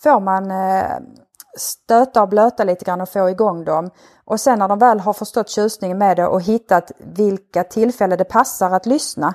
får 0.04 0.19
man 0.19 0.52
eh, 0.52 0.86
stöta 1.58 2.21
och 2.21 2.30
blöta 2.30 2.63
lite 2.63 2.86
grann 2.86 3.02
och 3.02 3.10
få 3.10 3.30
igång 3.30 3.65
dem. 3.65 3.89
Och 4.26 4.39
sen 4.39 4.60
när 4.60 4.67
de 4.67 4.80
väl 4.80 5.00
har 5.00 5.13
förstått 5.13 5.50
tjusningen 5.50 5.98
med 5.98 6.17
det 6.17 6.28
och 6.28 6.41
hittat 6.41 6.91
vilka 6.98 7.63
tillfällen 7.63 8.17
det 8.17 8.24
passar 8.24 8.71
att 8.71 8.86
lyssna, 8.86 9.34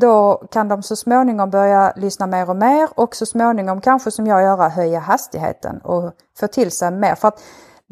då 0.00 0.42
kan 0.50 0.68
de 0.68 0.82
så 0.82 0.96
småningom 0.96 1.50
börja 1.50 1.92
lyssna 1.96 2.26
mer 2.26 2.50
och 2.50 2.56
mer 2.56 2.88
och 2.94 3.16
så 3.16 3.26
småningom 3.26 3.80
kanske 3.80 4.10
som 4.10 4.26
jag 4.26 4.42
gör 4.42 4.68
höja 4.68 4.98
hastigheten 4.98 5.78
och 5.78 6.12
få 6.38 6.46
till 6.46 6.70
sig 6.70 6.90
mer. 6.90 7.14
För 7.14 7.28
att 7.28 7.40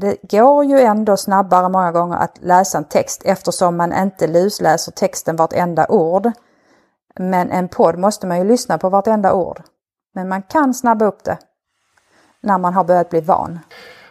det 0.00 0.16
går 0.22 0.64
ju 0.64 0.80
ändå 0.80 1.16
snabbare 1.16 1.68
många 1.68 1.92
gånger 1.92 2.16
att 2.16 2.38
läsa 2.42 2.78
en 2.78 2.84
text 2.84 3.22
eftersom 3.24 3.76
man 3.76 3.92
inte 3.92 4.26
lusläser 4.26 4.92
texten 4.92 5.36
vartenda 5.36 5.86
ord. 5.88 6.30
Men 7.18 7.50
en 7.50 7.68
podd 7.68 7.98
måste 7.98 8.26
man 8.26 8.38
ju 8.38 8.44
lyssna 8.44 8.78
på 8.78 8.88
vartenda 8.88 9.32
ord. 9.32 9.62
Men 10.14 10.28
man 10.28 10.42
kan 10.42 10.74
snabba 10.74 11.04
upp 11.04 11.24
det 11.24 11.38
när 12.40 12.58
man 12.58 12.74
har 12.74 12.84
börjat 12.84 13.10
bli 13.10 13.20
van. 13.20 13.58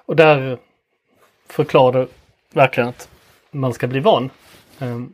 Och 0.05 0.15
där 0.15 0.59
förklarar 1.47 1.99
du 1.99 2.07
verkligen 2.53 2.89
att 2.89 3.09
man 3.51 3.73
ska 3.73 3.87
bli 3.87 3.99
van. 3.99 4.29
Ehm, 4.79 5.13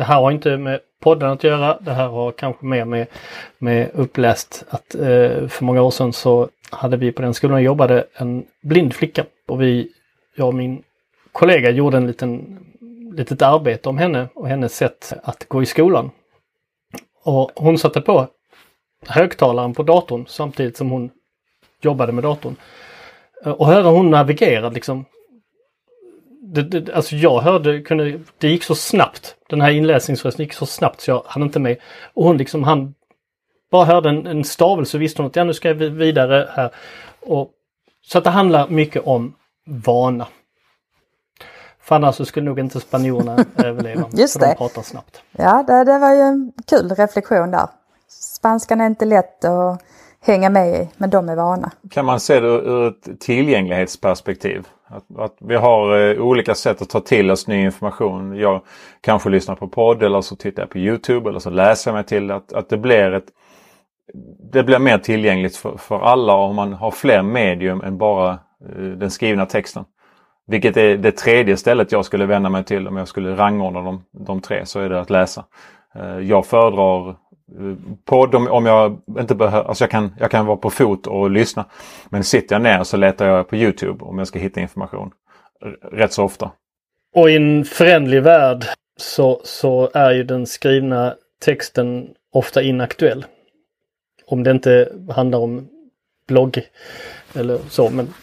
det 0.00 0.04
här 0.04 0.20
har 0.20 0.30
inte 0.30 0.56
med 0.56 0.80
podden 1.00 1.30
att 1.30 1.44
göra. 1.44 1.78
Det 1.80 1.92
här 1.92 2.08
har 2.08 2.32
kanske 2.32 2.66
mer 2.66 2.84
med, 2.84 3.06
med 3.58 3.90
uppläst 3.94 4.64
att 4.68 4.94
eh, 4.94 5.48
för 5.48 5.64
många 5.64 5.82
år 5.82 5.90
sedan 5.90 6.12
så 6.12 6.48
hade 6.70 6.96
vi 6.96 7.12
på 7.12 7.22
den 7.22 7.34
skolan 7.34 7.56
jag 7.56 7.64
jobbade 7.64 8.06
en 8.14 8.44
blind 8.62 8.94
flicka 8.94 9.24
och 9.48 9.62
vi, 9.62 9.88
jag 10.36 10.48
och 10.48 10.54
min 10.54 10.82
kollega 11.32 11.70
gjorde 11.70 11.96
en 11.96 12.06
liten, 12.06 12.58
litet 13.12 13.42
arbete 13.42 13.88
om 13.88 13.98
henne 13.98 14.28
och 14.34 14.48
hennes 14.48 14.76
sätt 14.76 15.12
att 15.22 15.48
gå 15.48 15.62
i 15.62 15.66
skolan. 15.66 16.10
Och 17.24 17.50
hon 17.54 17.78
satte 17.78 18.00
på 18.00 18.26
högtalaren 19.06 19.74
på 19.74 19.82
datorn 19.82 20.26
samtidigt 20.28 20.76
som 20.76 20.90
hon 20.90 21.10
jobbade 21.82 22.12
med 22.12 22.24
datorn. 22.24 22.56
Eh, 23.44 23.52
och 23.52 23.66
höra 23.66 23.88
hon 23.88 24.10
navigerade 24.10 24.74
liksom. 24.74 25.04
Det, 26.54 26.62
det, 26.62 26.94
alltså 26.94 27.16
jag 27.16 27.40
hörde, 27.40 27.82
kunde, 27.82 28.20
det 28.38 28.48
gick 28.48 28.64
så 28.64 28.74
snabbt. 28.74 29.34
Den 29.48 29.60
här 29.60 29.70
inläsningsrösten 29.70 30.44
gick 30.44 30.54
så 30.54 30.66
snabbt 30.66 31.00
så 31.00 31.10
jag 31.10 31.22
hann 31.26 31.42
inte 31.42 31.58
med. 31.58 31.76
Och 32.14 32.24
hon 32.24 32.36
liksom 32.36 32.64
han 32.64 32.94
bara 33.70 33.84
hörde 33.84 34.08
en, 34.08 34.26
en 34.26 34.44
stavelse 34.44 34.96
och 34.96 35.02
visste 35.02 35.22
hon 35.22 35.26
att 35.26 35.36
ja, 35.36 35.44
nu 35.44 35.54
ska 35.54 35.68
jag 35.68 35.74
vidare 35.74 36.48
här. 36.52 36.70
Och, 37.20 37.50
så 38.02 38.18
att 38.18 38.24
det 38.24 38.30
handlar 38.30 38.68
mycket 38.68 39.02
om 39.06 39.34
vana. 39.66 40.26
För 41.80 41.96
annars 41.96 42.14
så 42.14 42.24
skulle 42.24 42.46
nog 42.46 42.58
inte 42.58 42.80
spanjorerna 42.80 43.44
överleva. 43.56 44.08
Just 44.12 44.32
för 44.32 44.40
det. 44.40 44.46
de 44.46 44.54
pratar 44.54 44.82
snabbt. 44.82 45.22
Ja, 45.32 45.64
det, 45.66 45.84
det 45.84 45.98
var 45.98 46.14
ju 46.14 46.20
en 46.20 46.52
kul 46.66 46.90
reflektion 46.90 47.50
där. 47.50 47.68
Spanskan 48.08 48.80
är 48.80 48.86
inte 48.86 49.04
lätt 49.04 49.44
att 49.44 49.82
hänga 50.22 50.50
med 50.50 50.68
i, 50.68 50.88
men 50.96 51.10
de 51.10 51.28
är 51.28 51.36
vana. 51.36 51.70
Kan 51.90 52.04
man 52.04 52.20
se 52.20 52.40
det 52.40 52.48
ur 52.48 52.88
ett 52.88 53.20
tillgänglighetsperspektiv? 53.20 54.66
Att, 54.86 55.18
att 55.18 55.36
vi 55.40 55.56
har 55.56 55.98
eh, 55.98 56.20
olika 56.22 56.54
sätt 56.54 56.82
att 56.82 56.88
ta 56.88 57.00
till 57.00 57.30
oss 57.30 57.46
ny 57.46 57.64
information. 57.64 58.36
Jag 58.36 58.62
kanske 59.00 59.30
lyssnar 59.30 59.54
på 59.54 59.68
podd 59.68 60.02
eller 60.02 60.20
så 60.20 60.36
tittar 60.36 60.62
jag 60.62 60.70
på 60.70 60.78
Youtube 60.78 61.30
eller 61.30 61.38
så 61.38 61.50
läser 61.50 61.90
jag 61.90 61.96
mig 61.96 62.04
till 62.04 62.30
att, 62.30 62.52
att 62.52 62.68
det 62.68 62.76
blir 62.76 63.12
ett 63.12 63.26
det 64.52 64.62
blir 64.62 64.78
mer 64.78 64.98
tillgängligt 64.98 65.56
för, 65.56 65.76
för 65.76 66.00
alla 66.00 66.34
om 66.34 66.56
man 66.56 66.72
har 66.72 66.90
fler 66.90 67.22
medium 67.22 67.80
än 67.80 67.98
bara 67.98 68.30
eh, 68.30 68.82
den 68.82 69.10
skrivna 69.10 69.46
texten. 69.46 69.84
Vilket 70.46 70.76
är 70.76 70.96
det 70.96 71.12
tredje 71.12 71.56
stället 71.56 71.92
jag 71.92 72.04
skulle 72.04 72.26
vända 72.26 72.48
mig 72.50 72.64
till 72.64 72.88
om 72.88 72.96
jag 72.96 73.08
skulle 73.08 73.36
rangordna 73.36 73.82
de, 73.82 74.04
de 74.12 74.40
tre 74.40 74.66
så 74.66 74.80
är 74.80 74.88
det 74.88 75.00
att 75.00 75.10
läsa. 75.10 75.44
Eh, 75.94 76.18
jag 76.18 76.46
föredrar 76.46 77.16
podd 78.04 78.34
om, 78.34 78.48
om 78.48 78.66
jag 78.66 79.00
inte 79.18 79.34
behöver, 79.34 79.68
alltså 79.68 79.84
jag 79.84 79.90
kan, 79.90 80.14
jag 80.18 80.30
kan 80.30 80.46
vara 80.46 80.56
på 80.56 80.70
fot 80.70 81.06
och 81.06 81.30
lyssna. 81.30 81.64
Men 82.08 82.24
sitter 82.24 82.54
jag 82.54 82.62
ner 82.62 82.84
så 82.84 82.96
letar 82.96 83.26
jag 83.26 83.48
på 83.48 83.56
Youtube 83.56 84.04
om 84.04 84.18
jag 84.18 84.26
ska 84.26 84.38
hitta 84.38 84.60
information. 84.60 85.10
Rätt 85.92 86.12
så 86.12 86.24
ofta. 86.24 86.50
Och 87.14 87.30
i 87.30 87.36
en 87.36 87.64
förändlig 87.64 88.22
värld 88.22 88.64
så, 88.96 89.40
så 89.44 89.90
är 89.94 90.10
ju 90.10 90.24
den 90.24 90.46
skrivna 90.46 91.14
texten 91.44 92.08
ofta 92.32 92.62
inaktuell. 92.62 93.24
Om 94.26 94.42
det 94.42 94.50
inte 94.50 94.92
handlar 95.10 95.38
om 95.38 95.68
blogg 96.28 96.62
eller 97.34 97.58
så, 97.68 97.90
men 97.90 98.14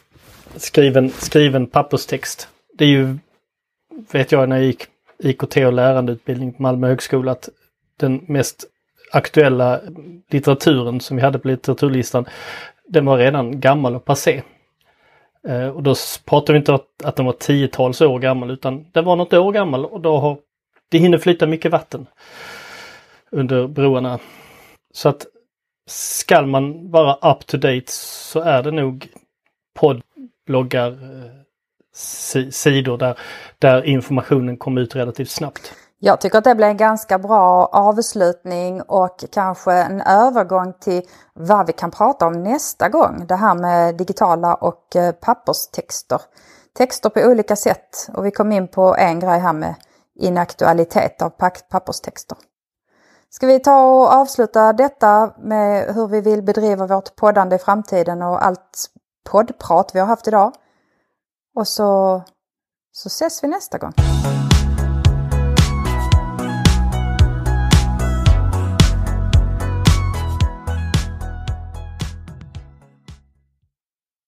skriven, 0.55 1.09
skriven 1.09 1.67
papperstext. 1.67 2.47
Det 2.77 2.85
är 2.85 2.89
ju, 2.89 3.17
vet 4.11 4.31
jag 4.31 4.49
när 4.49 4.55
jag 4.55 4.65
gick 4.65 4.85
IKT 5.19 5.57
och 5.57 5.73
lärandeutbildning 5.73 6.53
på 6.53 6.61
Malmö 6.61 6.87
högskola, 6.87 7.31
att 7.31 7.49
den 7.99 8.25
mest 8.27 8.65
aktuella 9.11 9.81
litteraturen 10.29 10.99
som 10.99 11.17
vi 11.17 11.23
hade 11.23 11.39
på 11.39 11.47
litteraturlistan, 11.47 12.25
den 12.87 13.05
var 13.05 13.17
redan 13.17 13.59
gammal 13.59 13.95
och 13.95 14.05
passé. 14.05 14.41
Eh, 15.47 15.67
och 15.67 15.83
då 15.83 15.95
pratar 16.25 16.53
vi 16.53 16.59
inte 16.59 16.71
om 16.71 16.79
att, 17.03 17.15
den 17.15 17.25
var 17.25 17.33
tiotals 17.33 18.01
år 18.01 18.19
gammal 18.19 18.51
utan 18.51 18.85
den 18.91 19.05
var 19.05 19.15
något 19.15 19.33
år 19.33 19.51
gammal 19.51 19.85
och 19.85 20.01
då 20.01 20.17
har 20.17 20.37
det 20.89 20.97
hinner 20.97 21.17
flyta 21.17 21.47
mycket 21.47 21.71
vatten 21.71 22.05
under 23.31 23.67
broarna. 23.67 24.19
Så 24.93 25.09
att 25.09 25.25
skall 25.89 26.45
man 26.45 26.91
vara 26.91 27.31
up 27.31 27.45
to 27.45 27.57
date 27.57 27.91
så 27.91 28.39
är 28.39 28.63
det 28.63 28.71
nog 28.71 29.07
poddbloggar, 29.79 30.91
eh, 30.91 30.97
bloggar, 30.97 32.51
sidor 32.51 32.97
där, 32.97 33.19
där 33.59 33.85
informationen 33.85 34.57
kommer 34.57 34.81
ut 34.81 34.95
relativt 34.95 35.29
snabbt. 35.29 35.73
Jag 35.99 36.21
tycker 36.21 36.37
att 36.37 36.43
det 36.43 36.55
blir 36.55 36.67
en 36.67 36.77
ganska 36.77 37.19
bra 37.19 37.65
avslutning 37.65 38.81
och 38.81 39.23
kanske 39.31 39.73
en 39.73 40.01
övergång 40.01 40.73
till 40.73 41.01
vad 41.33 41.67
vi 41.67 41.73
kan 41.73 41.91
prata 41.91 42.27
om 42.27 42.43
nästa 42.43 42.89
gång. 42.89 43.25
Det 43.27 43.35
här 43.35 43.55
med 43.55 43.95
digitala 43.95 44.53
och 44.53 44.95
eh, 44.95 45.11
papperstexter. 45.11 46.21
Texter 46.77 47.09
på 47.09 47.21
olika 47.21 47.55
sätt 47.55 48.09
och 48.13 48.25
vi 48.25 48.31
kom 48.31 48.51
in 48.51 48.67
på 48.67 48.95
en 48.95 49.19
grej 49.19 49.39
här 49.39 49.53
med 49.53 49.75
inaktualitet 50.15 51.21
av 51.21 51.29
papperstexter. 51.69 52.37
Ska 53.29 53.47
vi 53.47 53.59
ta 53.59 53.81
och 53.81 54.13
avsluta 54.13 54.73
detta 54.73 55.33
med 55.37 55.95
hur 55.95 56.07
vi 56.07 56.21
vill 56.21 56.41
bedriva 56.41 56.87
vårt 56.87 57.15
poddande 57.15 57.55
i 57.55 57.59
framtiden 57.59 58.21
och 58.21 58.45
allt 58.45 58.89
poddprat 59.29 59.91
vi 59.93 59.99
har 59.99 60.07
haft 60.07 60.27
idag. 60.27 60.53
Och 61.55 61.67
så, 61.67 62.21
så 62.91 63.07
ses 63.07 63.43
vi 63.43 63.47
nästa 63.47 63.77
gång. 63.77 63.93